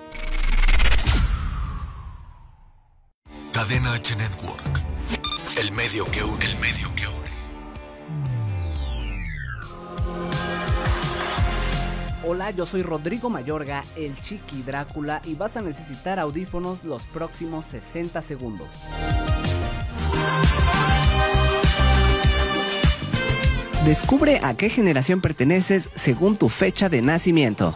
[3.51, 4.81] Cadena H Network.
[5.59, 7.31] El medio que une, el medio que une.
[12.23, 17.65] Hola, yo soy Rodrigo Mayorga, el Chiqui Drácula, y vas a necesitar audífonos los próximos
[17.65, 18.67] 60 segundos.
[23.85, 27.75] Descubre a qué generación perteneces según tu fecha de nacimiento.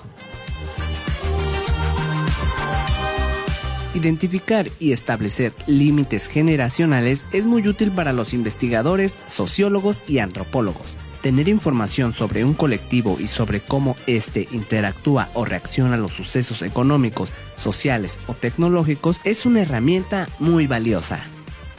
[3.95, 10.97] Identificar y establecer límites generacionales es muy útil para los investigadores, sociólogos y antropólogos.
[11.21, 16.61] Tener información sobre un colectivo y sobre cómo éste interactúa o reacciona a los sucesos
[16.61, 21.21] económicos, sociales o tecnológicos es una herramienta muy valiosa.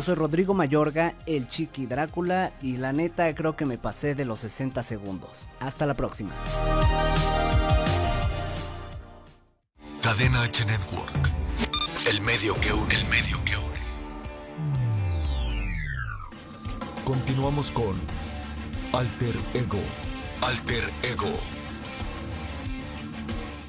[0.00, 4.24] Yo soy Rodrigo Mayorga, el Chiqui Drácula, y la neta creo que me pasé de
[4.24, 5.46] los 60 segundos.
[5.60, 6.30] Hasta la próxima.
[10.02, 11.28] Cadena H Network.
[12.08, 13.80] El medio que une, el medio que une.
[17.04, 18.00] Continuamos con
[18.94, 19.82] Alter Ego.
[20.40, 21.28] Alter Ego.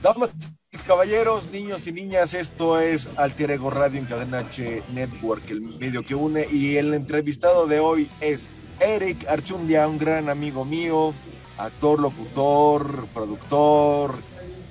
[0.01, 0.33] Damas
[0.79, 6.03] caballeros, niños y niñas, esto es Alter Ego Radio en Cadena H Network, el medio
[6.03, 6.47] que une.
[6.49, 11.13] Y el entrevistado de hoy es Eric Archundia, un gran amigo mío,
[11.57, 14.15] actor, locutor, productor,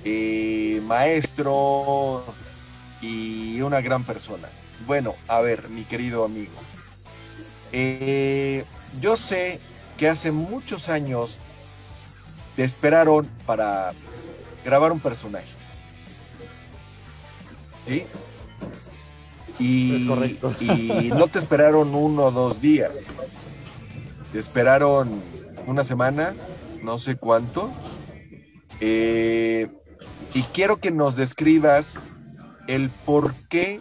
[0.04, 2.24] eh, maestro
[3.02, 4.48] y una gran persona.
[4.86, 6.52] Bueno, a ver, mi querido amigo.
[7.72, 8.64] Eh,
[9.00, 9.60] yo sé
[9.98, 11.40] que hace muchos años
[12.56, 13.92] te esperaron para
[14.64, 15.59] grabar un personaje.
[17.86, 18.04] ¿Sí?
[19.58, 20.54] Y, Es correcto.
[20.60, 22.92] y no te esperaron uno o dos días.
[24.32, 25.22] Te esperaron
[25.66, 26.34] una semana,
[26.82, 27.70] no sé cuánto.
[28.80, 29.68] Eh,
[30.32, 31.98] y quiero que nos describas
[32.68, 33.80] el por qué,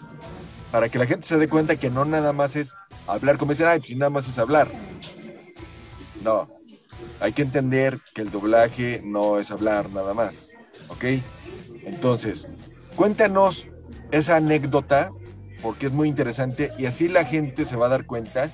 [0.71, 2.73] para que la gente se dé cuenta que no nada más es
[3.07, 4.69] hablar, como dicen, ay, pues nada más es hablar.
[6.23, 6.49] No.
[7.21, 10.51] hay que entender que el doblaje no es hablar nada más,
[10.89, 11.05] ¿ok?
[11.85, 12.47] Entonces,
[12.95, 13.67] cuéntanos
[14.11, 15.11] esa anécdota,
[15.61, 18.51] porque es muy interesante, y así la gente se va a dar cuenta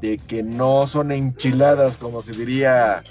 [0.00, 3.02] de que no son enchiladas, como se diría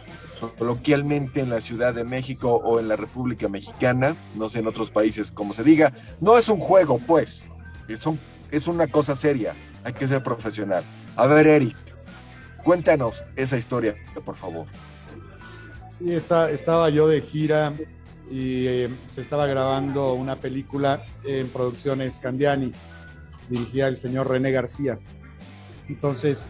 [0.57, 4.89] coloquialmente en la Ciudad de México o en la República Mexicana, no sé en otros
[4.89, 7.45] países como se diga, no es un juego, pues,
[7.87, 8.07] es,
[8.49, 10.83] es una cosa seria, hay que ser profesional.
[11.15, 11.77] A ver, Eric,
[12.63, 14.65] cuéntanos esa historia, por favor.
[15.89, 17.73] Sí, está, estaba yo de gira
[18.31, 22.71] y eh, se estaba grabando una película en producciones Candiani,
[23.49, 24.99] dirigida el señor René García.
[25.89, 26.49] Entonces,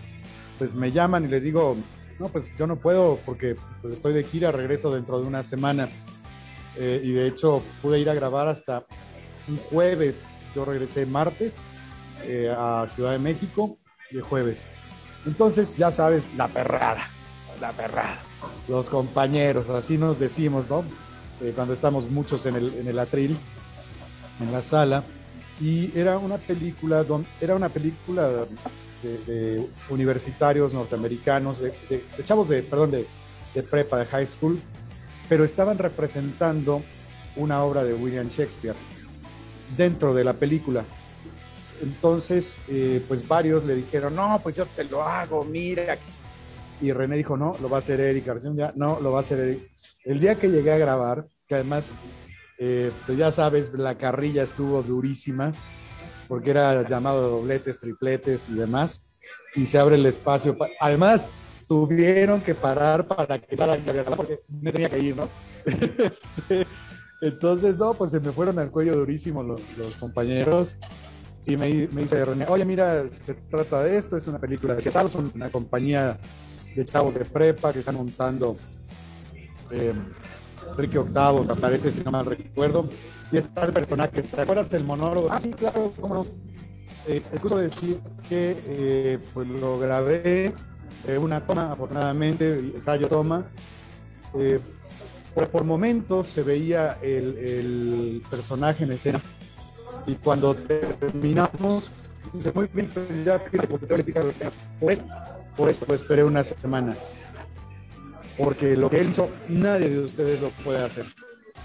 [0.59, 1.75] pues me llaman y les digo,
[2.19, 5.89] no, pues yo no puedo porque pues estoy de gira, regreso dentro de una semana.
[6.77, 8.85] Eh, y de hecho pude ir a grabar hasta
[9.47, 10.21] un jueves.
[10.53, 11.63] Yo regresé martes
[12.23, 13.79] eh, a Ciudad de México
[14.11, 14.65] y el jueves.
[15.25, 17.07] Entonces, ya sabes, la perrada,
[17.59, 18.21] la perrada.
[18.67, 20.83] Los compañeros, así nos decimos, ¿no?
[21.41, 23.37] Eh, cuando estamos muchos en el, en el atril,
[24.39, 25.03] en la sala.
[25.59, 28.45] Y era una película, don, era una película
[29.03, 31.73] de, universitarios norteamericanos, de,
[32.23, 33.05] chavos de, perdón, de,
[33.63, 34.59] prepa, de high school,
[35.27, 36.83] pero estaban representando
[37.35, 38.75] una obra de William Shakespeare
[39.77, 40.85] dentro de la película.
[41.81, 45.97] Entonces, eh, pues varios le dijeron, no, pues yo te lo hago, mira.
[46.79, 48.25] Y René dijo, no, lo va a hacer Eric
[48.55, 49.70] ya no, lo va a hacer Eric.
[50.03, 51.95] El día que llegué a grabar, que además,
[52.57, 55.53] eh, pues ya sabes, la carrilla estuvo durísima,
[56.27, 59.01] porque era llamado dobletes, tripletes y demás,
[59.55, 60.57] y se abre el espacio.
[60.79, 61.29] Además,
[61.67, 63.55] tuvieron que parar para que
[64.15, 65.29] porque me tenía que ir, ¿no?
[65.65, 66.65] Este,
[67.21, 69.61] entonces, no, pues se me fueron al cuello durísimo los,
[69.99, 70.77] compañeros
[71.45, 75.31] y me, dice René, oye, mira, se trata de esto, es una película de son
[75.35, 76.19] una compañía
[76.75, 78.57] de chavos de prepa que están montando
[79.71, 79.93] eh,
[80.71, 82.89] Enrique Octavo, me parece, si no mal recuerdo,
[83.31, 84.21] y está el personaje.
[84.21, 85.27] ¿Te acuerdas del monólogo?
[85.31, 86.25] Ah, sí, claro, cómo no.
[87.07, 87.23] Eh,
[87.55, 90.53] decir que eh, pues lo grabé
[91.07, 93.45] eh, una toma, afortunadamente, ensayo toma.
[94.35, 94.59] Eh,
[95.33, 99.21] por, momentos se veía el, personaje en escena
[100.05, 101.91] y cuando terminamos,
[102.33, 102.91] dice muy bien,
[103.25, 105.01] ya por eso,
[105.55, 106.95] por eso pues, esperé una semana.
[108.43, 111.05] Porque lo que él hizo, nadie de ustedes lo puede hacer.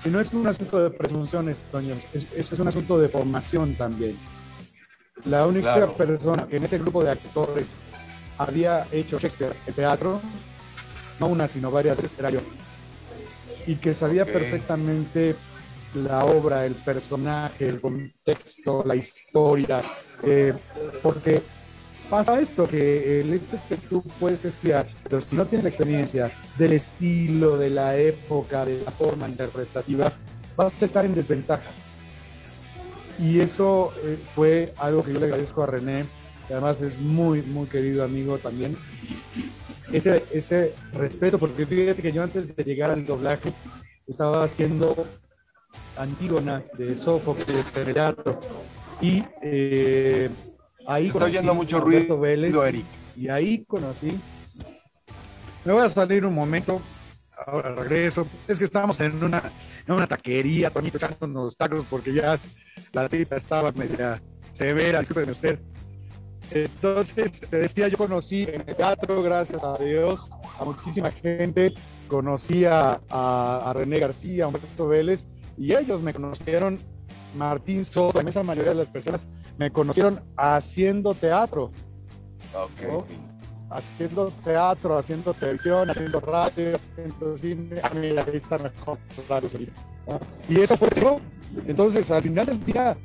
[0.04, 4.16] Y no es un asunto de presunciones, Toño, es, es un asunto de formación también.
[5.24, 7.68] La única persona que en ese grupo de actores
[8.38, 10.20] había hecho Shakespeare en teatro,
[11.18, 12.40] no una, sino varias veces, era yo.
[13.66, 15.34] Y que sabía perfectamente
[15.94, 19.82] la obra, el personaje, el contexto, la historia,
[20.22, 20.52] eh,
[21.02, 21.42] porque
[22.10, 25.70] pasa esto, que el hecho es que tú puedes estudiar, pero si no tienes la
[25.70, 30.12] experiencia del estilo, de la época, de la forma interpretativa,
[30.56, 31.70] vas a estar en desventaja.
[33.18, 36.06] Y eso eh, fue algo que yo le agradezco a René,
[36.46, 38.76] que además es muy, muy querido amigo también.
[39.92, 43.52] Ese, ese respeto, porque fíjate que yo antes de llegar al doblaje
[44.06, 45.06] estaba haciendo
[45.96, 48.40] Antígona de Sófocles de teatro
[49.00, 50.30] y eh,
[50.86, 52.86] Ahí Está oyendo mucho ruido, Vélez, Eric.
[53.16, 54.18] Y ahí conocí.
[55.64, 56.80] Me voy a salir un momento.
[57.46, 58.26] Ahora regreso.
[58.46, 59.52] Es que estábamos en una,
[59.86, 62.40] en una taquería, Toñito, echando unos tacos porque ya
[62.92, 64.22] la tripa estaba media
[64.52, 65.58] severa, discúlpeme usted.
[66.50, 71.74] Entonces, te decía, yo conocí en el teatro, gracias a Dios, a muchísima gente.
[72.08, 75.26] Conocí a, a, René García, a Humberto Vélez,
[75.58, 76.78] y ellos me conocieron
[77.36, 79.26] Martín Soto, en esa mayoría de las personas
[79.58, 81.70] me conocieron haciendo teatro.
[83.70, 87.80] Haciendo teatro, haciendo televisión, haciendo radio, haciendo cine.
[87.82, 89.48] Ah, mira, ahí está mejor radio
[90.48, 91.20] Y eso fue todo.
[91.66, 92.96] Entonces, al final del día,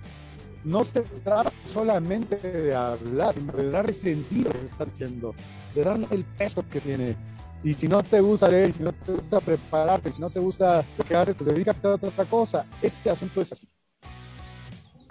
[0.64, 5.34] no se trata solamente de hablar, sino de darle sentido a lo que está diciendo,
[5.74, 7.16] de darle el peso que tiene.
[7.64, 10.84] Y si no te gusta leer, si no te gusta prepararte, si no te gusta
[10.98, 12.66] lo que haces, pues dedícate a otra cosa.
[12.82, 13.68] Este asunto es así.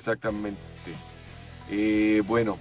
[0.01, 0.59] Exactamente.
[1.70, 2.57] Eh, bueno,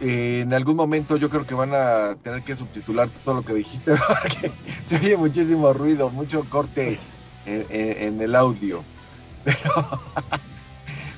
[0.00, 3.54] eh, en algún momento yo creo que van a tener que subtitular todo lo que
[3.54, 4.52] dijiste porque
[4.86, 7.00] se oye muchísimo ruido, mucho corte
[7.44, 8.84] en, el audio.
[9.44, 10.00] Pero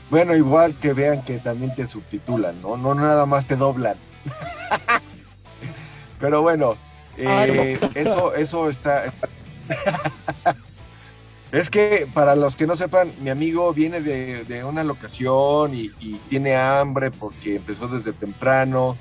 [0.09, 2.78] bueno, igual que vean que también te subtitulan, ¿no?
[2.78, 3.98] No nada más te doblan.
[6.18, 6.78] Pero bueno,
[7.18, 9.12] eh, eso, eso está
[11.53, 15.90] es que para los que no sepan, mi amigo viene de, una locación y,
[16.30, 18.96] tiene hambre porque empezó desde temprano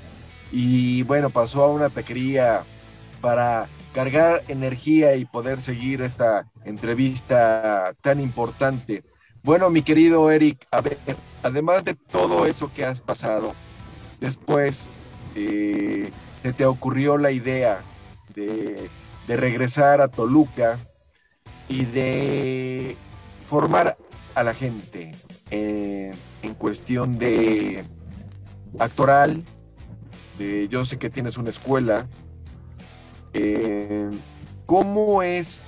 [0.52, 2.64] y bueno, pasó a una taquería
[3.22, 9.02] para cargar energía y poder seguir esta entrevista tan importante.
[9.42, 10.98] Bueno, mi querido Eric, a ver,
[11.42, 13.54] además de todo eso que has pasado,
[14.20, 14.88] después
[15.36, 16.10] eh,
[16.42, 17.80] se te ocurrió la idea
[18.34, 18.90] de,
[19.26, 20.78] de regresar a Toluca
[21.72, 22.96] y de
[23.46, 23.96] formar
[24.34, 25.12] a la gente
[25.50, 26.12] eh,
[26.42, 27.84] en cuestión de
[28.78, 29.42] actoral.
[30.38, 32.06] De, yo sé que tienes una escuela.
[33.32, 34.10] Eh,
[34.66, 35.60] ¿Cómo es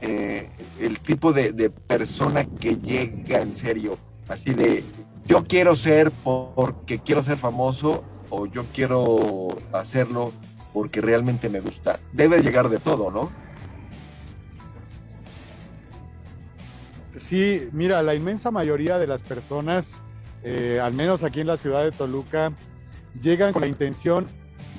[0.00, 0.48] eh,
[0.80, 3.98] el tipo de, de, persona que llega en serio?
[4.28, 4.82] Así de,
[5.26, 10.32] yo quiero ser porque quiero ser famoso o yo quiero hacerlo
[10.72, 12.00] porque realmente me gusta.
[12.14, 13.41] Debe llegar de todo, ¿no?
[17.32, 20.02] Sí, mira, la inmensa mayoría de las personas,
[20.44, 22.52] eh, al menos aquí en la ciudad de Toluca,
[23.18, 24.26] llegan con la intención,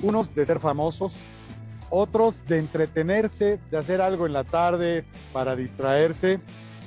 [0.02, 1.16] unos de ser famosos,
[1.90, 6.38] otros de entretenerse, de hacer algo en la tarde para distraerse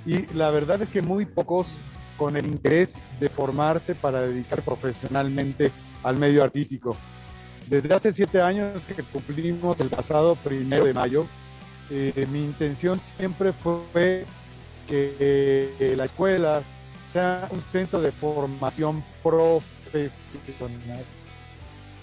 [0.06, 1.78] y la verdad es que muy pocos
[2.16, 6.96] con el interés de formarse para dedicar profesionalmente al medio artístico.
[7.70, 11.26] Desde hace siete años que cumplimos el pasado primero de mayo,
[11.90, 14.26] eh, mi intención siempre fue
[14.88, 16.62] que eh, la escuela
[17.14, 21.04] sea un centro de formación profesional.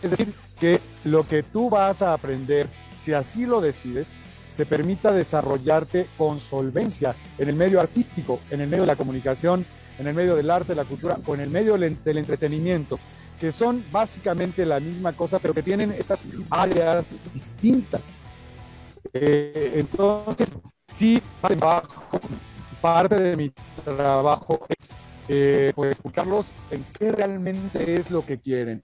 [0.03, 2.68] Es decir, que lo que tú vas a aprender,
[2.99, 4.12] si así lo decides,
[4.57, 9.64] te permita desarrollarte con solvencia en el medio artístico, en el medio de la comunicación,
[9.99, 12.99] en el medio del arte, la cultura o en el medio del, del entretenimiento,
[13.41, 16.20] que son básicamente la misma cosa, pero que tienen estas
[16.51, 18.03] áreas distintas.
[19.12, 20.55] Eh, entonces,
[20.93, 21.20] sí,
[21.61, 22.20] bajo
[22.85, 23.51] parte de mi
[23.82, 24.91] trabajo es
[25.28, 28.82] eh, pues buscarlos en qué realmente es lo que quieren.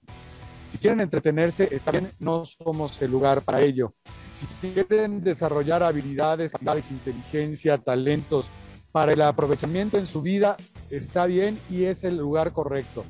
[0.71, 3.93] Si quieren entretenerse, está bien, no somos el lugar para ello.
[4.31, 8.49] Si quieren desarrollar habilidades, capacidades, inteligencia, talentos
[8.91, 10.57] para el aprovechamiento en su vida,
[10.89, 13.05] está bien y es el lugar correcto.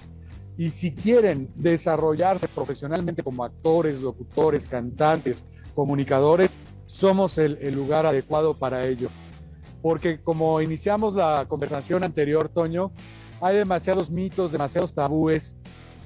[0.58, 8.54] Y si quieren desarrollarse profesionalmente como actores, locutores, cantantes, comunicadores, somos el, el lugar adecuado
[8.56, 9.10] para ello
[9.82, 12.92] porque como iniciamos la conversación anterior, Toño,
[13.42, 15.56] hay demasiados mitos, demasiados tabúes,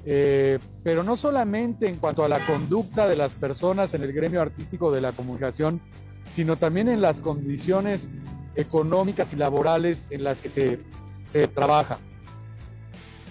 [0.04, 4.40] eh, pero no solamente en cuanto a la conducta de las personas en el gremio
[4.40, 5.80] artístico de la comunicación,
[6.26, 8.10] sino también en las condiciones
[8.54, 10.80] económicas y laborales en las que se,
[11.26, 11.98] se trabaja.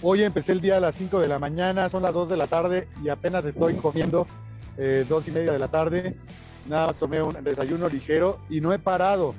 [0.01, 2.47] Hoy empecé el día a las 5 de la mañana, son las 2 de la
[2.47, 4.27] tarde y apenas estoy comiendo
[4.77, 6.15] eh, dos y media de la tarde.
[6.67, 9.33] Nada más tomé un desayuno ligero y no he parado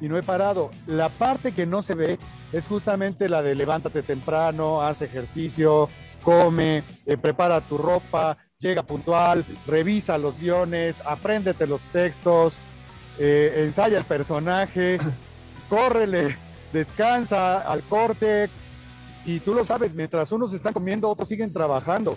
[0.00, 0.70] y no he parado.
[0.86, 2.18] La parte que no se ve
[2.52, 5.88] es justamente la de levántate temprano, haz ejercicio,
[6.22, 12.60] come, eh, prepara tu ropa, llega puntual, revisa los guiones, apréndete los textos,
[13.18, 14.98] eh, ensaya el personaje,
[15.68, 16.36] córrele,
[16.72, 18.50] descansa al corte.
[19.24, 22.16] Y tú lo sabes, mientras unos están comiendo, otros siguen trabajando.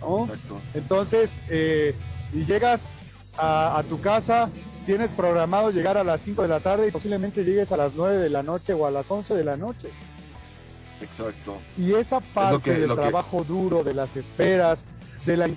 [0.00, 0.28] ¿no?
[0.72, 1.94] Entonces, eh,
[2.32, 2.90] y llegas
[3.36, 4.48] a, a tu casa
[4.84, 8.16] tienes programado llegar a las 5 de la tarde y posiblemente llegues a las 9
[8.18, 9.88] de la noche o a las 11 de la noche.
[11.00, 11.58] Exacto.
[11.76, 13.48] Y esa parte que, del trabajo que...
[13.48, 14.86] duro, de las esperas,
[15.26, 15.50] de la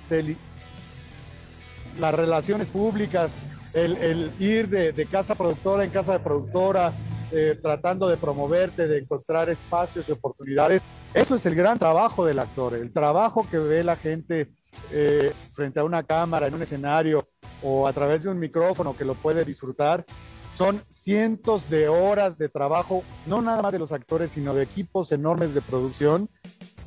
[1.99, 3.37] las relaciones públicas,
[3.73, 6.93] el, el ir de, de, casa productora en casa de productora,
[7.31, 10.81] eh, tratando de promoverte, de encontrar espacios y oportunidades,
[11.13, 14.47] eso es el gran trabajo del actor, el trabajo que ve la gente
[14.91, 17.27] eh, frente a una cámara, en un escenario
[17.61, 20.05] o a través de un micrófono que lo puede disfrutar.
[20.53, 25.11] Son cientos de horas de trabajo, no nada más de los actores, sino de equipos
[25.11, 26.29] enormes de producción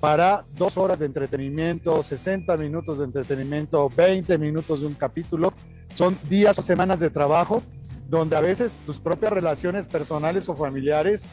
[0.00, 5.52] para dos horas de entretenimiento, 60 minutos de entretenimiento, 20 minutos de un capítulo.
[5.94, 7.62] Son días o semanas de trabajo
[8.08, 11.26] donde a veces tus propias relaciones personales o familiares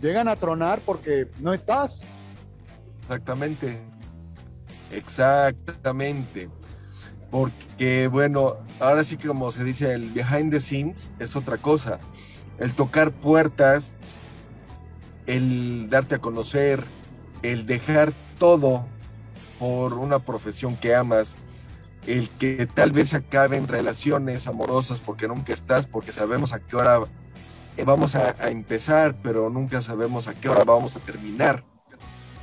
[0.00, 2.06] llegan a tronar porque no estás.
[3.02, 3.91] Exactamente.
[4.92, 6.50] Exactamente.
[7.30, 11.98] Porque, bueno, ahora sí que como se dice, el behind the scenes es otra cosa.
[12.58, 13.94] El tocar puertas,
[15.26, 16.84] el darte a conocer,
[17.42, 18.84] el dejar todo
[19.58, 21.36] por una profesión que amas,
[22.06, 27.00] el que tal vez acaben relaciones amorosas porque nunca estás, porque sabemos a qué hora
[27.86, 31.64] vamos a, a empezar, pero nunca sabemos a qué hora vamos a terminar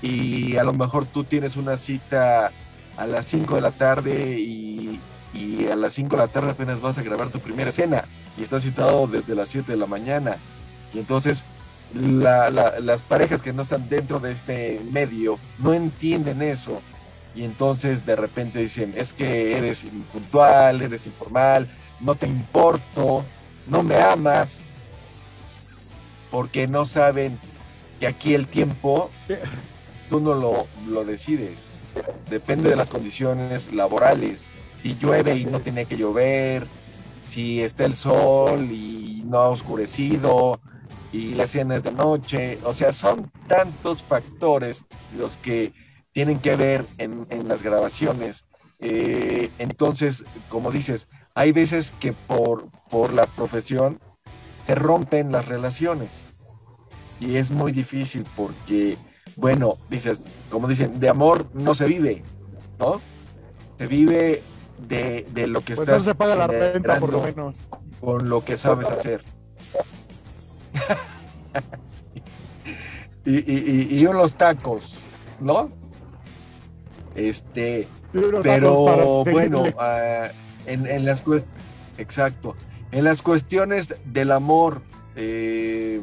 [0.02, 2.52] y a lo mejor tú tienes una cita
[2.98, 5.00] a las 5 de la tarde y,
[5.34, 8.06] y, a las 5 de la tarde apenas vas a grabar tu primera escena
[8.38, 10.38] y estás citado desde las 7 de la mañana.
[10.94, 11.46] Y entonces
[11.94, 16.82] la, la, las parejas que no están dentro de este medio no entienden eso.
[17.36, 21.68] Y entonces de repente dicen, es que eres impuntual, eres informal,
[22.00, 23.24] no te importo,
[23.68, 24.62] no me amas,
[26.32, 27.40] porque no saben
[28.00, 29.12] que aquí el tiempo
[30.10, 31.76] tú no lo, lo decides,
[32.30, 34.50] depende de las condiciones laborales,
[34.82, 36.66] si llueve y no tiene que llover,
[37.22, 40.60] si está el sol y no ha oscurecido,
[41.12, 44.86] y la cena es de noche, o sea, son tantos factores
[45.18, 45.74] los que
[46.12, 48.46] tienen que ver en, las grabaciones.
[48.80, 54.00] Eh, entonces, como dices, hay veces que por, por la profesión
[54.66, 56.28] se rompen las relaciones.
[57.20, 58.98] Y es muy difícil porque,
[59.40, 62.24] bueno, dices, como dicen, de amor no se vive,
[62.78, 63.00] ¿no?
[63.78, 64.44] Se vive
[64.88, 66.04] de, lo que pues estás.
[66.04, 67.66] No se paga la renta, por lo menos.
[68.02, 69.24] Con lo que sabes hacer.
[73.26, 74.98] y, unos tacos,
[75.40, 75.72] ¿no?
[77.16, 77.88] Este,
[78.44, 80.30] pero bueno, ah,
[80.66, 81.64] en, las cuestiones,
[81.98, 82.56] exacto,
[82.92, 84.82] en las cuestiones del amor,
[85.16, 86.02] eh,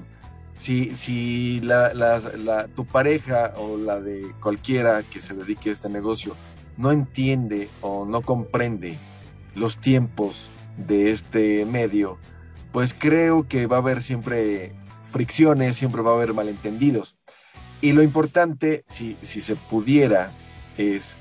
[0.57, 6.35] si, si la, tu pareja o la de cualquiera que se dedique a este negocio
[6.77, 8.99] no entiende o no comprende
[9.55, 12.19] los tiempos de este medio,
[12.73, 14.75] pues creo que va a haber siempre
[15.13, 17.17] fricciones, siempre va a haber malentendidos.
[17.81, 20.31] Y lo importante, si, si se pudiera,
[20.77, 21.17] es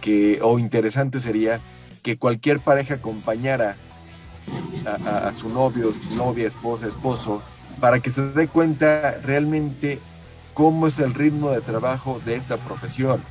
[0.00, 1.60] que, o interesante sería
[2.02, 3.76] que cualquier pareja acompañara
[4.86, 7.42] a, su novio, novia, esposa, esposo,
[7.80, 9.98] para que se dé cuenta realmente
[10.54, 13.22] cómo es el ritmo de trabajo de esta profesión,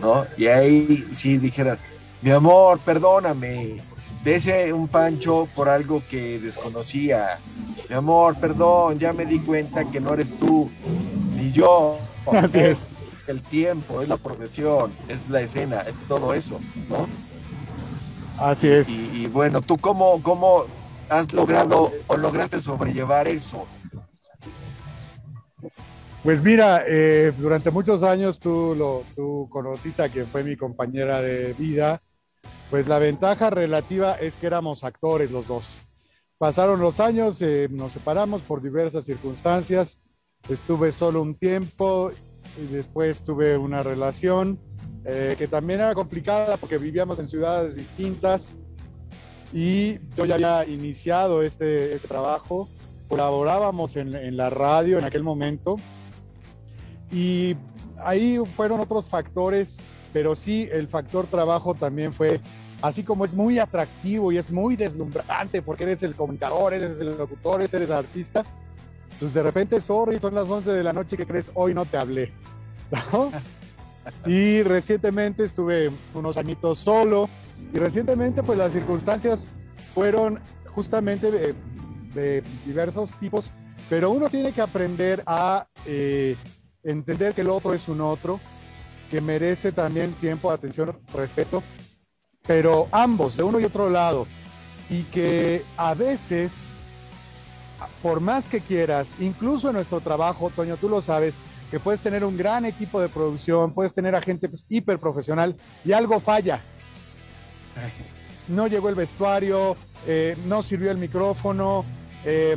[0.00, 0.24] ¿no?
[0.36, 1.78] Y ahí sí dijera,
[2.22, 3.80] mi amor, perdóname,
[4.24, 7.38] dese un pancho por algo que desconocía.
[7.88, 10.70] Mi amor, perdón, ya me di cuenta que no eres tú,
[11.34, 11.98] ni yo.
[12.32, 12.86] Así es.
[13.26, 16.58] El tiempo, es la profesión, es la escena, es todo eso,
[16.88, 17.06] ¿no?
[18.38, 18.88] Así es.
[18.88, 20.64] Y, bueno, ¿tú cómo, cómo
[21.08, 23.66] has logrado o lograste sobrellevar eso?
[26.22, 31.20] Pues mira, eh, durante muchos años tú, lo, tú conociste a quien fue mi compañera
[31.20, 32.02] de vida
[32.70, 35.80] pues la ventaja relativa es que éramos actores los dos.
[36.36, 39.98] Pasaron los años, eh, nos separamos por diversas circunstancias.
[40.48, 42.12] Estuve solo un tiempo
[42.58, 44.58] y después tuve una relación
[45.06, 48.50] eh, que también era complicada porque vivíamos en ciudades distintas
[49.52, 52.68] y yo ya había iniciado este, este trabajo,
[53.08, 55.76] colaborábamos en, en la radio en aquel momento
[57.10, 57.56] y
[57.98, 59.78] ahí fueron otros factores
[60.12, 62.40] pero sí el factor trabajo también fue,
[62.82, 67.16] así como es muy atractivo y es muy deslumbrante porque eres el comunicador, eres el
[67.16, 68.44] locutor, eres el artista,
[69.18, 71.96] pues de repente, sorry, son las 11 de la noche que crees, hoy no te
[71.96, 72.32] hablé.
[74.24, 77.28] Y recientemente estuve unos añitos solo
[77.72, 79.48] y recientemente pues las circunstancias
[79.94, 83.52] fueron justamente de, diversos tipos,
[83.88, 86.36] pero uno tiene que aprender a eh,
[86.82, 88.40] entender que el otro es un otro,
[89.10, 91.62] que merece también tiempo, atención, respeto,
[92.46, 94.26] pero ambos, de uno y otro lado,
[94.90, 96.72] y que a veces,
[98.02, 101.38] por más que quieras, incluso en nuestro trabajo, Toño, tú lo sabes,
[101.70, 105.56] que puedes tener un gran equipo de producción, puedes tener a gente pues, hiper profesional
[105.84, 106.62] y algo falla.
[108.48, 111.84] No llegó el vestuario, eh, no sirvió el micrófono,
[112.24, 112.56] eh,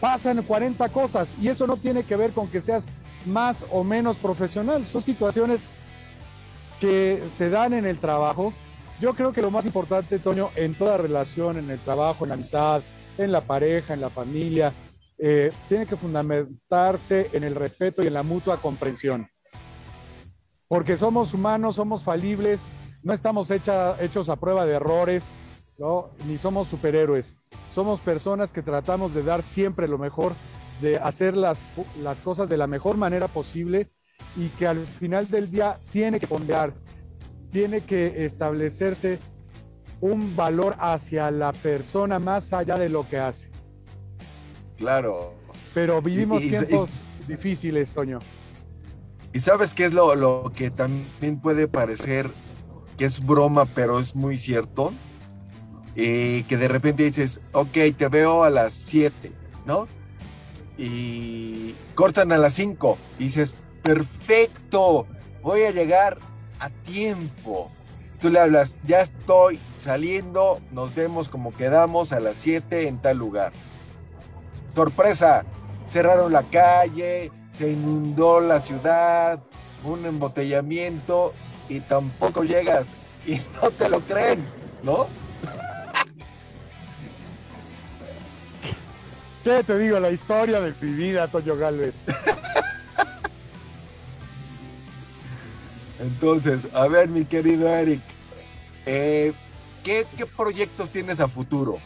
[0.00, 2.86] pasan 40 cosas y eso no tiene que ver con que seas
[3.24, 4.84] más o menos profesional.
[4.84, 5.66] Son situaciones
[6.80, 8.52] que se dan en el trabajo.
[9.00, 12.34] Yo creo que lo más importante, Toño, en toda relación, en el trabajo, en la
[12.34, 12.82] amistad,
[13.18, 14.72] en la pareja, en la familia,
[15.18, 19.28] eh, tiene que fundamentarse en el respeto y en la mutua comprensión.
[20.68, 22.70] Porque somos humanos, somos falibles,
[23.06, 25.32] no estamos hechos a prueba de errores,
[25.78, 26.10] ¿no?
[26.26, 27.38] ni somos superhéroes.
[27.72, 30.32] Somos personas que tratamos de dar siempre lo mejor
[30.80, 31.64] de hacer las,
[32.02, 33.88] las cosas de la mejor manera posible
[34.34, 36.74] y que al final del día tiene que pondear,
[37.52, 39.20] tiene que establecerse
[40.00, 43.52] un valor hacia la persona más allá de lo que hace.
[44.78, 45.32] Claro.
[45.72, 48.18] Pero vivimos tiempos difíciles, Toño.
[49.32, 52.28] Y sabes qué es lo, lo, que también puede parecer
[52.96, 54.92] que es broma, pero es muy cierto.
[55.94, 59.32] Eh, que de repente dices, ok, te veo a las 7,
[59.64, 59.88] ¿no?
[60.78, 65.06] y cortan a las 5 y dices, perfecto,
[65.42, 66.18] voy a llegar
[66.60, 67.70] a tiempo.
[68.20, 73.18] Tú le hablas, ya estoy saliendo, nos vemos como quedamos a las 7 en tal
[73.18, 73.52] lugar.
[74.74, 75.44] Sorpresa,
[75.86, 79.40] cerraron la calle, se inundó la ciudad,
[79.84, 81.32] un embotellamiento
[81.68, 82.86] y tampoco llegas
[83.26, 84.44] y no te lo creen,
[84.82, 85.08] ¿no?
[89.42, 90.00] ¿Qué te digo?
[90.00, 92.04] La historia de mi vida, Toño Galvez.
[96.00, 98.00] Entonces, a ver, mi querido Eric,
[98.86, 99.32] eh,
[99.84, 101.78] ¿qué, ¿qué proyectos tienes a futuro?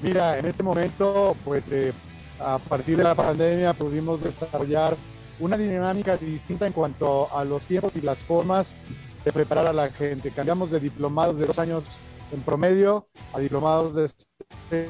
[0.00, 1.92] Mira, en este momento, pues eh,
[2.40, 4.96] a partir de la pandemia pudimos desarrollar
[5.42, 8.76] una dinámica distinta en cuanto a los tiempos y las formas
[9.24, 10.30] de preparar a la gente.
[10.30, 11.82] Cambiamos de diplomados de dos años
[12.30, 13.94] en promedio a diplomados
[14.70, 14.88] de...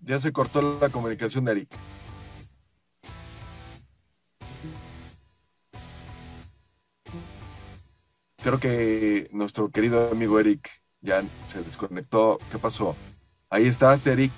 [0.00, 1.68] Ya se cortó la comunicación de Eric.
[8.42, 10.68] Creo que nuestro querido amigo Eric
[11.00, 12.40] ya se desconectó.
[12.50, 12.96] ¿Qué pasó?
[13.50, 14.32] Ahí estás, Eric.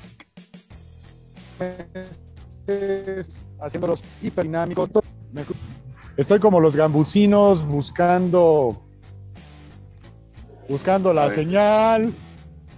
[3.60, 4.90] Haciéndolos hiperdinámicos.
[6.16, 8.82] Estoy como los gambusinos buscando
[10.68, 12.12] buscando la señal.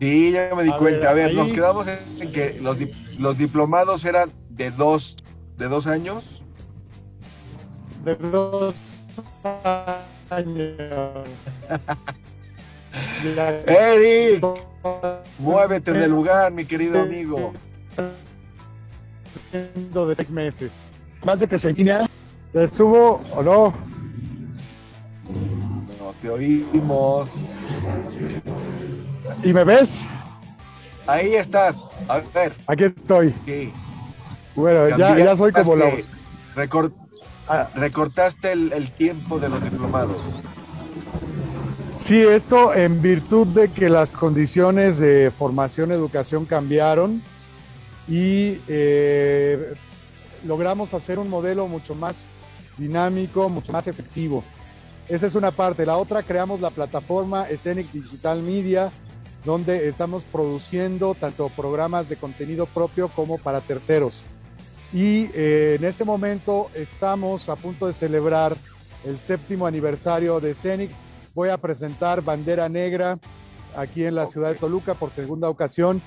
[0.00, 1.10] Sí, ya me di cuenta.
[1.10, 2.78] a ver, nos quedamos en que los,
[3.18, 5.16] los diplomados eran de dos,
[5.56, 6.42] de dos años.
[8.04, 8.74] De dos
[10.30, 11.44] años.
[13.66, 14.44] Eric,
[15.38, 17.52] muévete del lugar, mi querido amigo.
[19.52, 20.86] De seis meses.
[21.24, 21.74] Más de que se
[22.52, 23.74] estuvo o no.
[25.98, 27.40] No te oímos.
[29.42, 30.02] ¿Y me ves?
[31.06, 31.88] Ahí estás.
[32.08, 32.54] A ver.
[32.66, 33.34] Aquí estoy.
[33.44, 33.72] Sí.
[34.54, 35.92] Bueno, ya, ya, soy como la.
[37.46, 37.68] Ah.
[37.74, 40.16] Recortaste el, el tiempo de los diplomados.
[41.98, 47.22] Sí, esto en virtud de que las condiciones de formación educación cambiaron
[48.08, 49.74] y eh,
[50.44, 52.28] logramos hacer un modelo mucho más
[52.76, 54.44] dinámico, mucho más efectivo.
[55.08, 55.86] Esa es una parte.
[55.86, 58.90] La otra, creamos la plataforma Scenic Digital Media,
[59.44, 64.22] donde estamos produciendo tanto programas de contenido propio como para terceros.
[64.92, 68.56] Y eh, en este momento estamos a punto de celebrar
[69.04, 70.90] el séptimo aniversario de Scenic
[71.34, 73.18] voy a presentar Bandera Negra
[73.76, 76.00] aquí en la ciudad de Toluca por segunda ocasión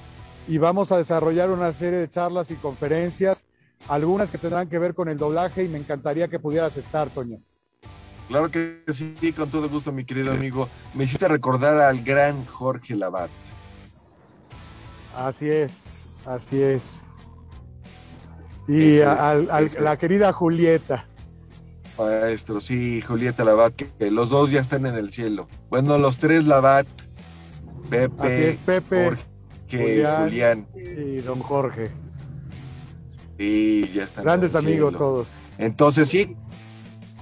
[0.47, 3.43] y vamos a desarrollar una serie de charlas y conferencias,
[3.87, 7.39] algunas que tendrán que ver con el doblaje y me encantaría que pudieras estar, Toño.
[8.27, 10.69] Claro que sí, con todo gusto, mi querido amigo.
[10.93, 13.29] Me hiciste recordar al gran Jorge Labat.
[15.15, 17.03] Así es, así es.
[18.67, 19.35] Y a,
[19.79, 21.05] la querida Julieta.
[21.97, 25.47] Maestro, sí, Julieta Labat, que los dos ya están en el cielo.
[25.69, 26.85] Bueno, los tres Labat,
[27.89, 29.23] Pepe, Así es, Pepe Jorge,
[29.69, 31.91] Julián, y don Jorge.
[33.37, 34.23] Sí, ya están.
[34.23, 35.27] Grandes amigos todos.
[35.57, 36.35] Entonces sí,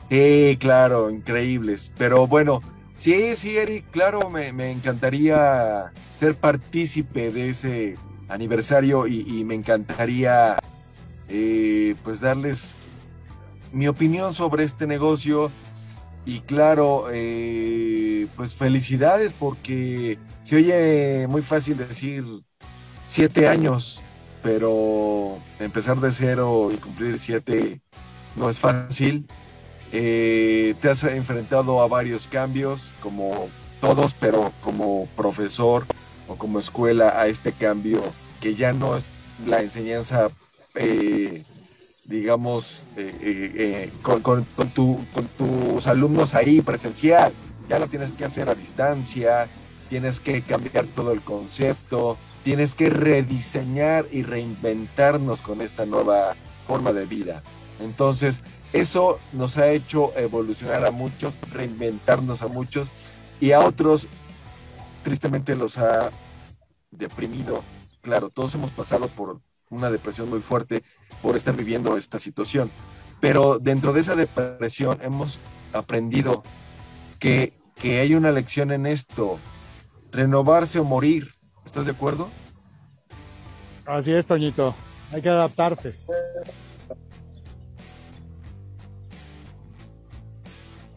[0.10, 1.91] sí, claro, increíbles.
[1.98, 2.62] Pero bueno,
[2.96, 7.96] sí, sí, Eric, claro, me, encantaría ser partícipe de ese
[8.28, 10.58] aniversario y, me encantaría
[11.28, 12.78] eh, pues darles
[13.72, 15.52] mi opinión sobre este negocio
[16.26, 22.24] y claro, eh, pues felicidades porque se oye muy fácil decir
[23.06, 24.02] siete años,
[24.41, 27.82] pero empezar de cero y cumplir siete
[28.38, 29.28] no es fácil.
[29.91, 33.50] Eh, te has enfrentado a varios cambios, como
[33.82, 35.86] todos, pero como profesor
[36.30, 38.02] o como escuela a este cambio
[38.39, 39.10] que ya no es
[39.46, 40.30] la enseñanza
[40.76, 41.43] eh,
[42.06, 47.34] digamos, eh, eh, eh, con, tus alumnos ahí presencial.
[47.68, 49.48] Ya lo tienes que hacer a distancia,
[49.89, 56.36] tienes que cambiar todo el concepto, tienes que rediseñar y reinventarnos con esta nueva
[56.67, 57.43] forma de vida.
[57.79, 58.41] Entonces,
[58.73, 62.89] eso nos ha hecho evolucionar a muchos, reinventarnos a muchos
[63.39, 64.07] y a otros,
[65.03, 66.11] tristemente los ha
[66.91, 67.63] deprimido.
[68.01, 70.83] Claro, todos hemos pasado por una depresión muy fuerte
[71.21, 72.71] por estar viviendo esta situación.
[73.19, 75.39] Pero dentro de esa depresión hemos
[75.73, 76.43] aprendido
[77.19, 79.38] que, hay una lección en esto,
[80.16, 81.34] renovarse o morir.
[81.66, 82.30] ¿Estás de acuerdo?
[83.86, 84.74] Así es, Toñito.
[85.11, 85.95] Hay que adaptarse.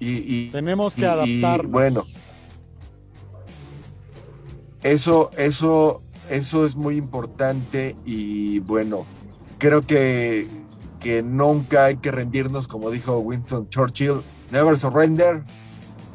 [0.00, 1.72] Y, tenemos que adaptarnos.
[1.72, 2.04] bueno,
[4.82, 9.06] eso, eso eso es muy importante y bueno,
[9.58, 10.46] creo que,
[11.00, 15.42] que nunca hay que rendirnos, como dijo Winston Churchill, never surrender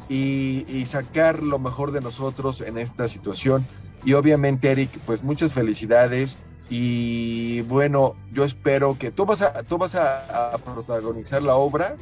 [0.08, 3.66] y, sacar lo mejor de nosotros en esta situación.
[4.04, 6.38] Y obviamente, Eric, pues muchas felicidades.
[6.68, 11.96] Y bueno, yo espero que tú vas a, tú vas a, protagonizar la obra.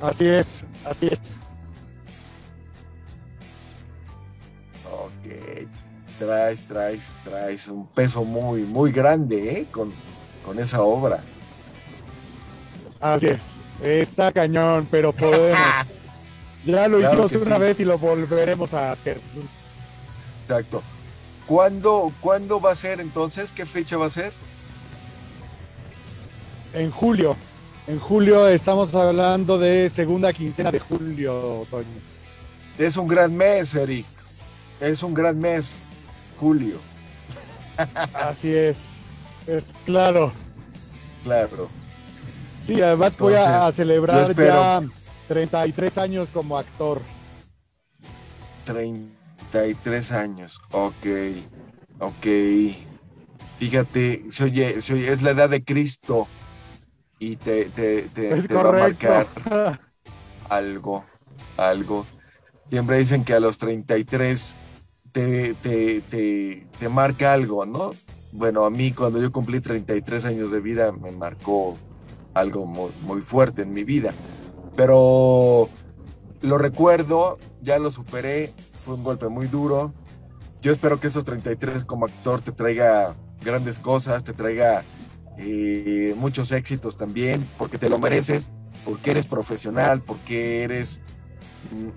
[0.00, 1.40] Así es, así es.
[4.90, 5.68] Ok,
[6.18, 9.66] traes, traes, traes un peso muy, muy grande ¿eh?
[9.70, 9.92] con,
[10.44, 11.22] con esa obra.
[13.00, 13.63] Así es.
[13.82, 15.58] Está cañón, pero podemos.
[16.66, 17.60] Ya lo Claro hicimos una sí.
[17.60, 19.20] vez y lo volveremos a hacer.
[20.44, 20.82] Exacto.
[21.46, 23.52] ¿Cuándo, ¿Cuándo va a ser entonces?
[23.52, 24.32] ¿Qué fecha va a ser?
[26.72, 27.36] En julio.
[27.86, 32.00] En julio estamos hablando de segunda quincena de julio, Toño.
[32.78, 34.06] Es un gran mes, Eric.
[34.80, 35.80] Es un gran mes,
[36.40, 36.78] julio.
[38.14, 38.88] Así es.
[39.46, 40.32] Es claro.
[41.24, 41.68] Claro.
[42.66, 44.82] Sí, además voy a, Entonces, a yo celebrar ya
[45.28, 47.00] 33 años como actor.
[48.64, 50.60] 33 años.
[50.72, 51.06] Ok.
[52.00, 52.26] Ok.
[53.58, 56.26] Fíjate, se oye, se oye, es la edad de Cristo.
[57.18, 59.26] Y te, te, te- Es te va a marcar
[60.48, 61.04] algo.
[61.56, 62.06] Algo.
[62.68, 64.56] Siempre dicen que a los 33
[65.12, 67.92] te, te, te, te marca algo, ¿no?
[68.32, 71.76] Bueno, a mí cuando yo cumplí 33 años de vida me marcó
[72.34, 74.12] algo muy, muy fuerte en mi vida.
[74.76, 75.68] Pero
[76.42, 79.92] lo recuerdo, ya lo superé, fue un golpe muy duro.
[80.60, 84.84] Yo espero que esos 33 como actor te traiga grandes cosas, te traiga
[85.38, 88.50] eh, muchos éxitos también, porque te lo mereces,
[88.84, 91.00] porque eres profesional, porque eres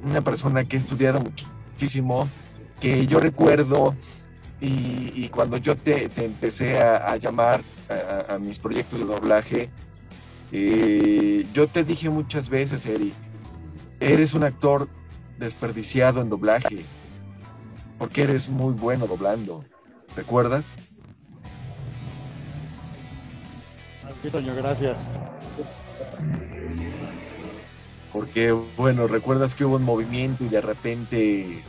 [0.04, 2.30] una persona que ha estudiado muchísimo,
[2.80, 3.96] que yo recuerdo
[4.62, 9.06] y, y cuando yo te, te empecé a, a llamar a, a mis proyectos de
[9.06, 9.70] doblaje,
[10.52, 13.14] eh, yo te dije muchas veces, Eric,
[14.00, 14.88] eres un actor
[15.38, 16.86] desperdiciado en doblaje,
[17.98, 19.64] porque eres muy bueno doblando,
[20.16, 20.76] ¿recuerdas?
[24.22, 25.20] Sí, Toño, gracias.
[28.12, 31.64] Porque, bueno, recuerdas que hubo un movimiento y de repente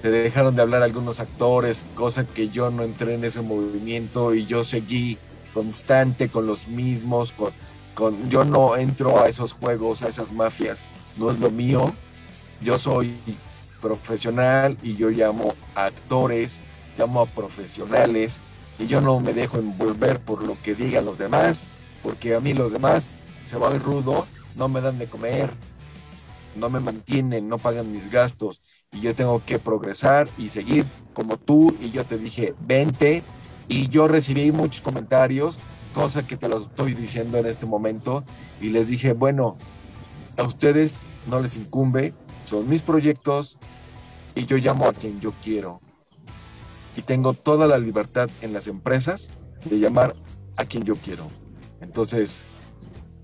[0.00, 4.46] te dejaron de hablar algunos actores, cosa que yo no entré en ese movimiento y
[4.46, 5.18] yo seguí
[5.52, 7.52] constante con los mismos, con,
[8.28, 11.92] yo no entro a esos juegos, a esas mafias, no es lo mío.
[12.60, 13.14] Yo soy
[13.80, 16.60] profesional y yo llamo a actores,
[16.96, 18.40] llamo a profesionales
[18.78, 21.64] y yo no me dejo envolver por lo que digan los demás,
[22.02, 24.26] porque a mí los demás se va a ver rudo,
[24.56, 25.50] no me dan de comer,
[26.56, 31.36] no me mantienen, no pagan mis gastos y yo tengo que progresar y seguir como
[31.36, 33.22] tú y yo te dije, vente
[33.68, 35.58] y yo recibí muchos comentarios,
[35.98, 38.22] cosa que te lo estoy diciendo en este momento
[38.60, 39.58] y les dije, bueno,
[40.36, 40.94] a ustedes
[41.26, 43.58] no les incumbe, son mis proyectos
[44.36, 45.80] y yo llamo a quien yo quiero.
[46.96, 49.30] Y tengo toda la libertad en las empresas
[49.64, 50.14] de llamar
[50.56, 51.26] a quien yo quiero.
[51.80, 52.44] Entonces,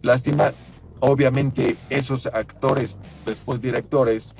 [0.02, 0.52] lástima,
[0.98, 4.34] obviamente esos actores, después directores,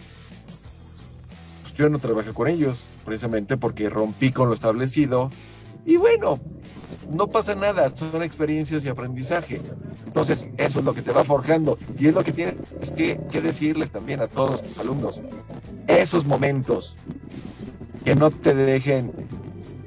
[1.63, 5.31] pues yo no trabajé con ellos, precisamente porque rompí con lo establecido.
[5.87, 6.41] Y bueno,
[7.11, 9.61] no pasa nada, son experiencias y aprendizaje.
[10.07, 11.79] Entonces, eso es lo que te va forjando.
[11.99, 12.55] Y es lo que tienes
[12.97, 15.21] que, que decirles también a todos tus alumnos.
[15.87, 16.99] Esos momentos
[18.05, 19.13] que no te dejen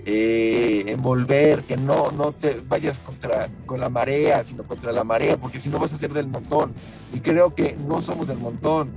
[0.05, 5.37] eh, envolver, que no, no te vayas contra con la marea, sino contra la marea,
[5.37, 6.73] porque si no vas a ser del montón.
[7.13, 8.95] Y creo que no somos del montón.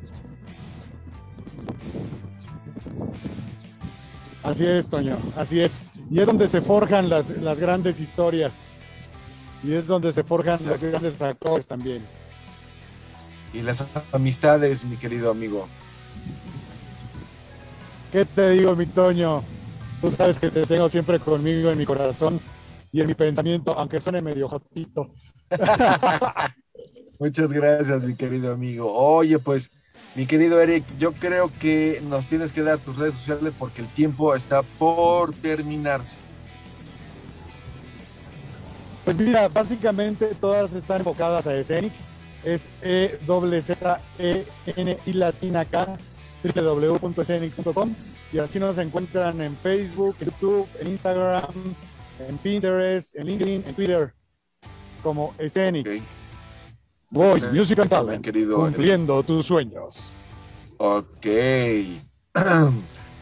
[4.43, 5.83] Así es, Toño, así es.
[6.11, 8.75] Y es donde se forjan las, las grandes historias.
[9.63, 10.89] Y es donde se forjan los Exacto.
[10.89, 12.03] grandes actores también.
[13.53, 15.69] Y las amistades, mi querido amigo.
[18.11, 19.45] ¿Qué te digo, mi Toño?
[20.01, 22.41] Tú sabes que te tengo siempre conmigo en mi corazón
[22.91, 25.11] y en mi pensamiento, aunque suene medio jotito.
[27.21, 28.93] Muchas gracias, mi querido amigo.
[28.93, 29.71] Oye, pues,
[30.15, 33.89] mi querido Eric, yo creo que nos tienes que dar tus redes sociales porque el
[33.89, 36.19] tiempo está por terminarse.
[39.05, 41.93] Pues mira, básicamente todas están enfocadas a Scenic.
[42.45, 44.47] Es E W Z E
[44.77, 45.99] N I latina K
[46.43, 47.95] www.scenic.com
[48.33, 51.75] y así nos encuentran en Facebook, en YouTube, en Instagram,
[52.29, 54.15] en Pinterest, en LinkedIn, en Twitter
[55.03, 55.87] como Scenic.
[55.87, 56.20] ¿ok?
[57.11, 60.15] Voice, Ok, Music and Talent, querido cumpliendo tus sueños.
[60.79, 61.27] Ok.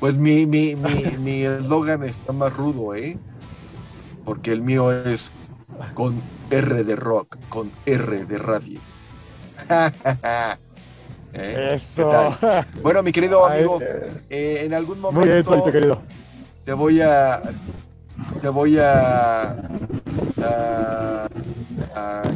[0.00, 3.16] Pues mi mi mi mi eslogan está más rudo, ¿eh?
[4.24, 5.32] Porque el mío es
[5.94, 8.78] con R de rock, con R de radio.
[11.32, 11.72] ¿Eh?
[11.74, 12.32] Eso.
[12.80, 15.12] Bueno, mi querido amigo, eh, eh, en algún bien,
[15.44, 16.00] momento querido.
[16.64, 17.42] te voy a
[18.40, 19.50] te voy a,
[20.40, 21.28] a-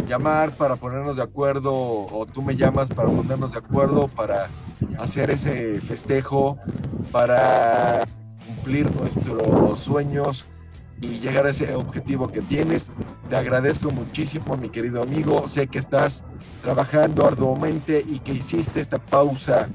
[0.07, 4.49] llamar para ponernos de acuerdo o tú me llamas para ponernos de acuerdo para
[4.99, 6.59] hacer ese festejo
[7.11, 8.05] para
[8.47, 10.47] cumplir nuestros sueños
[11.01, 12.91] y llegar a ese objetivo que tienes.
[13.29, 15.49] Te agradezco muchísimo, mi querido amigo.
[15.49, 16.23] Sé que estás
[16.63, 19.69] trabajando arduamente y que hiciste esta pausa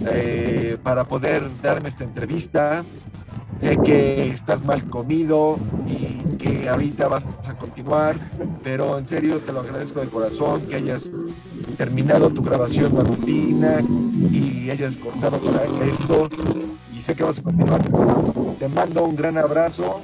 [0.00, 2.84] eh, para poder darme esta entrevista.
[3.60, 8.16] Sé que estás mal comido y que ahorita vas a continuar,
[8.62, 11.10] pero en serio te lo agradezco de corazón que hayas
[11.76, 13.80] terminado tu grabación matutina
[14.30, 16.28] y hayas cortado para esto
[16.96, 17.80] y sé que vas a continuar.
[18.58, 20.00] Te mando un gran abrazo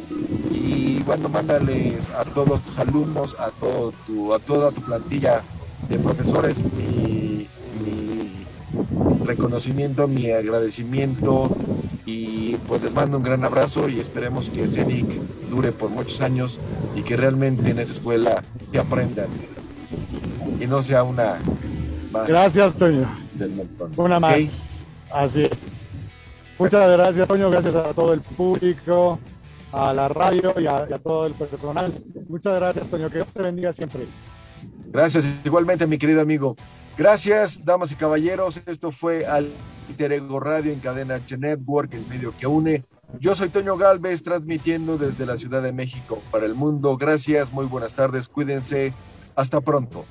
[0.50, 5.42] y bueno, mándales a todos tus alumnos, a, todo tu, a toda tu plantilla
[5.88, 7.46] de profesores mi,
[7.84, 11.50] mi reconocimiento, mi agradecimiento
[12.06, 15.06] y pues les mando un gran abrazo y esperemos que CENIC
[15.50, 16.60] dure por muchos años
[16.94, 19.28] y que realmente en esa escuela se aprendan
[20.60, 21.38] y no sea una
[22.12, 23.08] más Gracias, Toño.
[23.34, 23.92] del montón.
[23.96, 24.84] Una más.
[25.10, 25.64] Así es.
[26.58, 27.50] Muchas gracias, Toño.
[27.50, 29.18] Gracias a todo el público,
[29.72, 31.92] a la radio y a, y a todo el personal.
[32.28, 33.08] Muchas gracias, Toño.
[33.08, 34.06] Que Dios te bendiga siempre.
[34.92, 36.56] Gracias, igualmente, mi querido amigo.
[36.96, 38.60] Gracias, damas y caballeros.
[38.66, 42.84] Esto fue Alter Ego Radio en Cadena H Network, el medio que une.
[43.20, 46.96] Yo soy Toño Galvez, transmitiendo desde la Ciudad de México para el mundo.
[46.96, 48.92] Gracias, muy buenas tardes, cuídense.
[49.34, 50.04] Hasta pronto.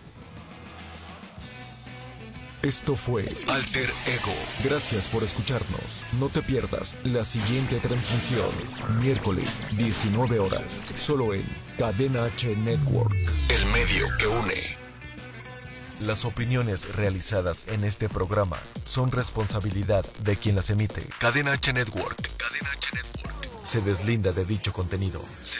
[2.61, 4.33] Esto fue Alter Ego.
[4.63, 6.01] Gracias por escucharnos.
[6.17, 8.51] No te pierdas la siguiente transmisión,
[9.01, 11.43] miércoles 19 horas, solo en
[11.77, 13.13] Cadena H Network,
[13.49, 14.82] el medio que une.
[15.99, 21.07] Las opiniones realizadas en este programa son responsabilidad de quien las emite.
[21.19, 22.17] Cadena H Network.
[22.37, 23.63] Cadena H Network.
[23.63, 25.21] Se deslinda de dicho contenido.
[25.43, 25.59] Se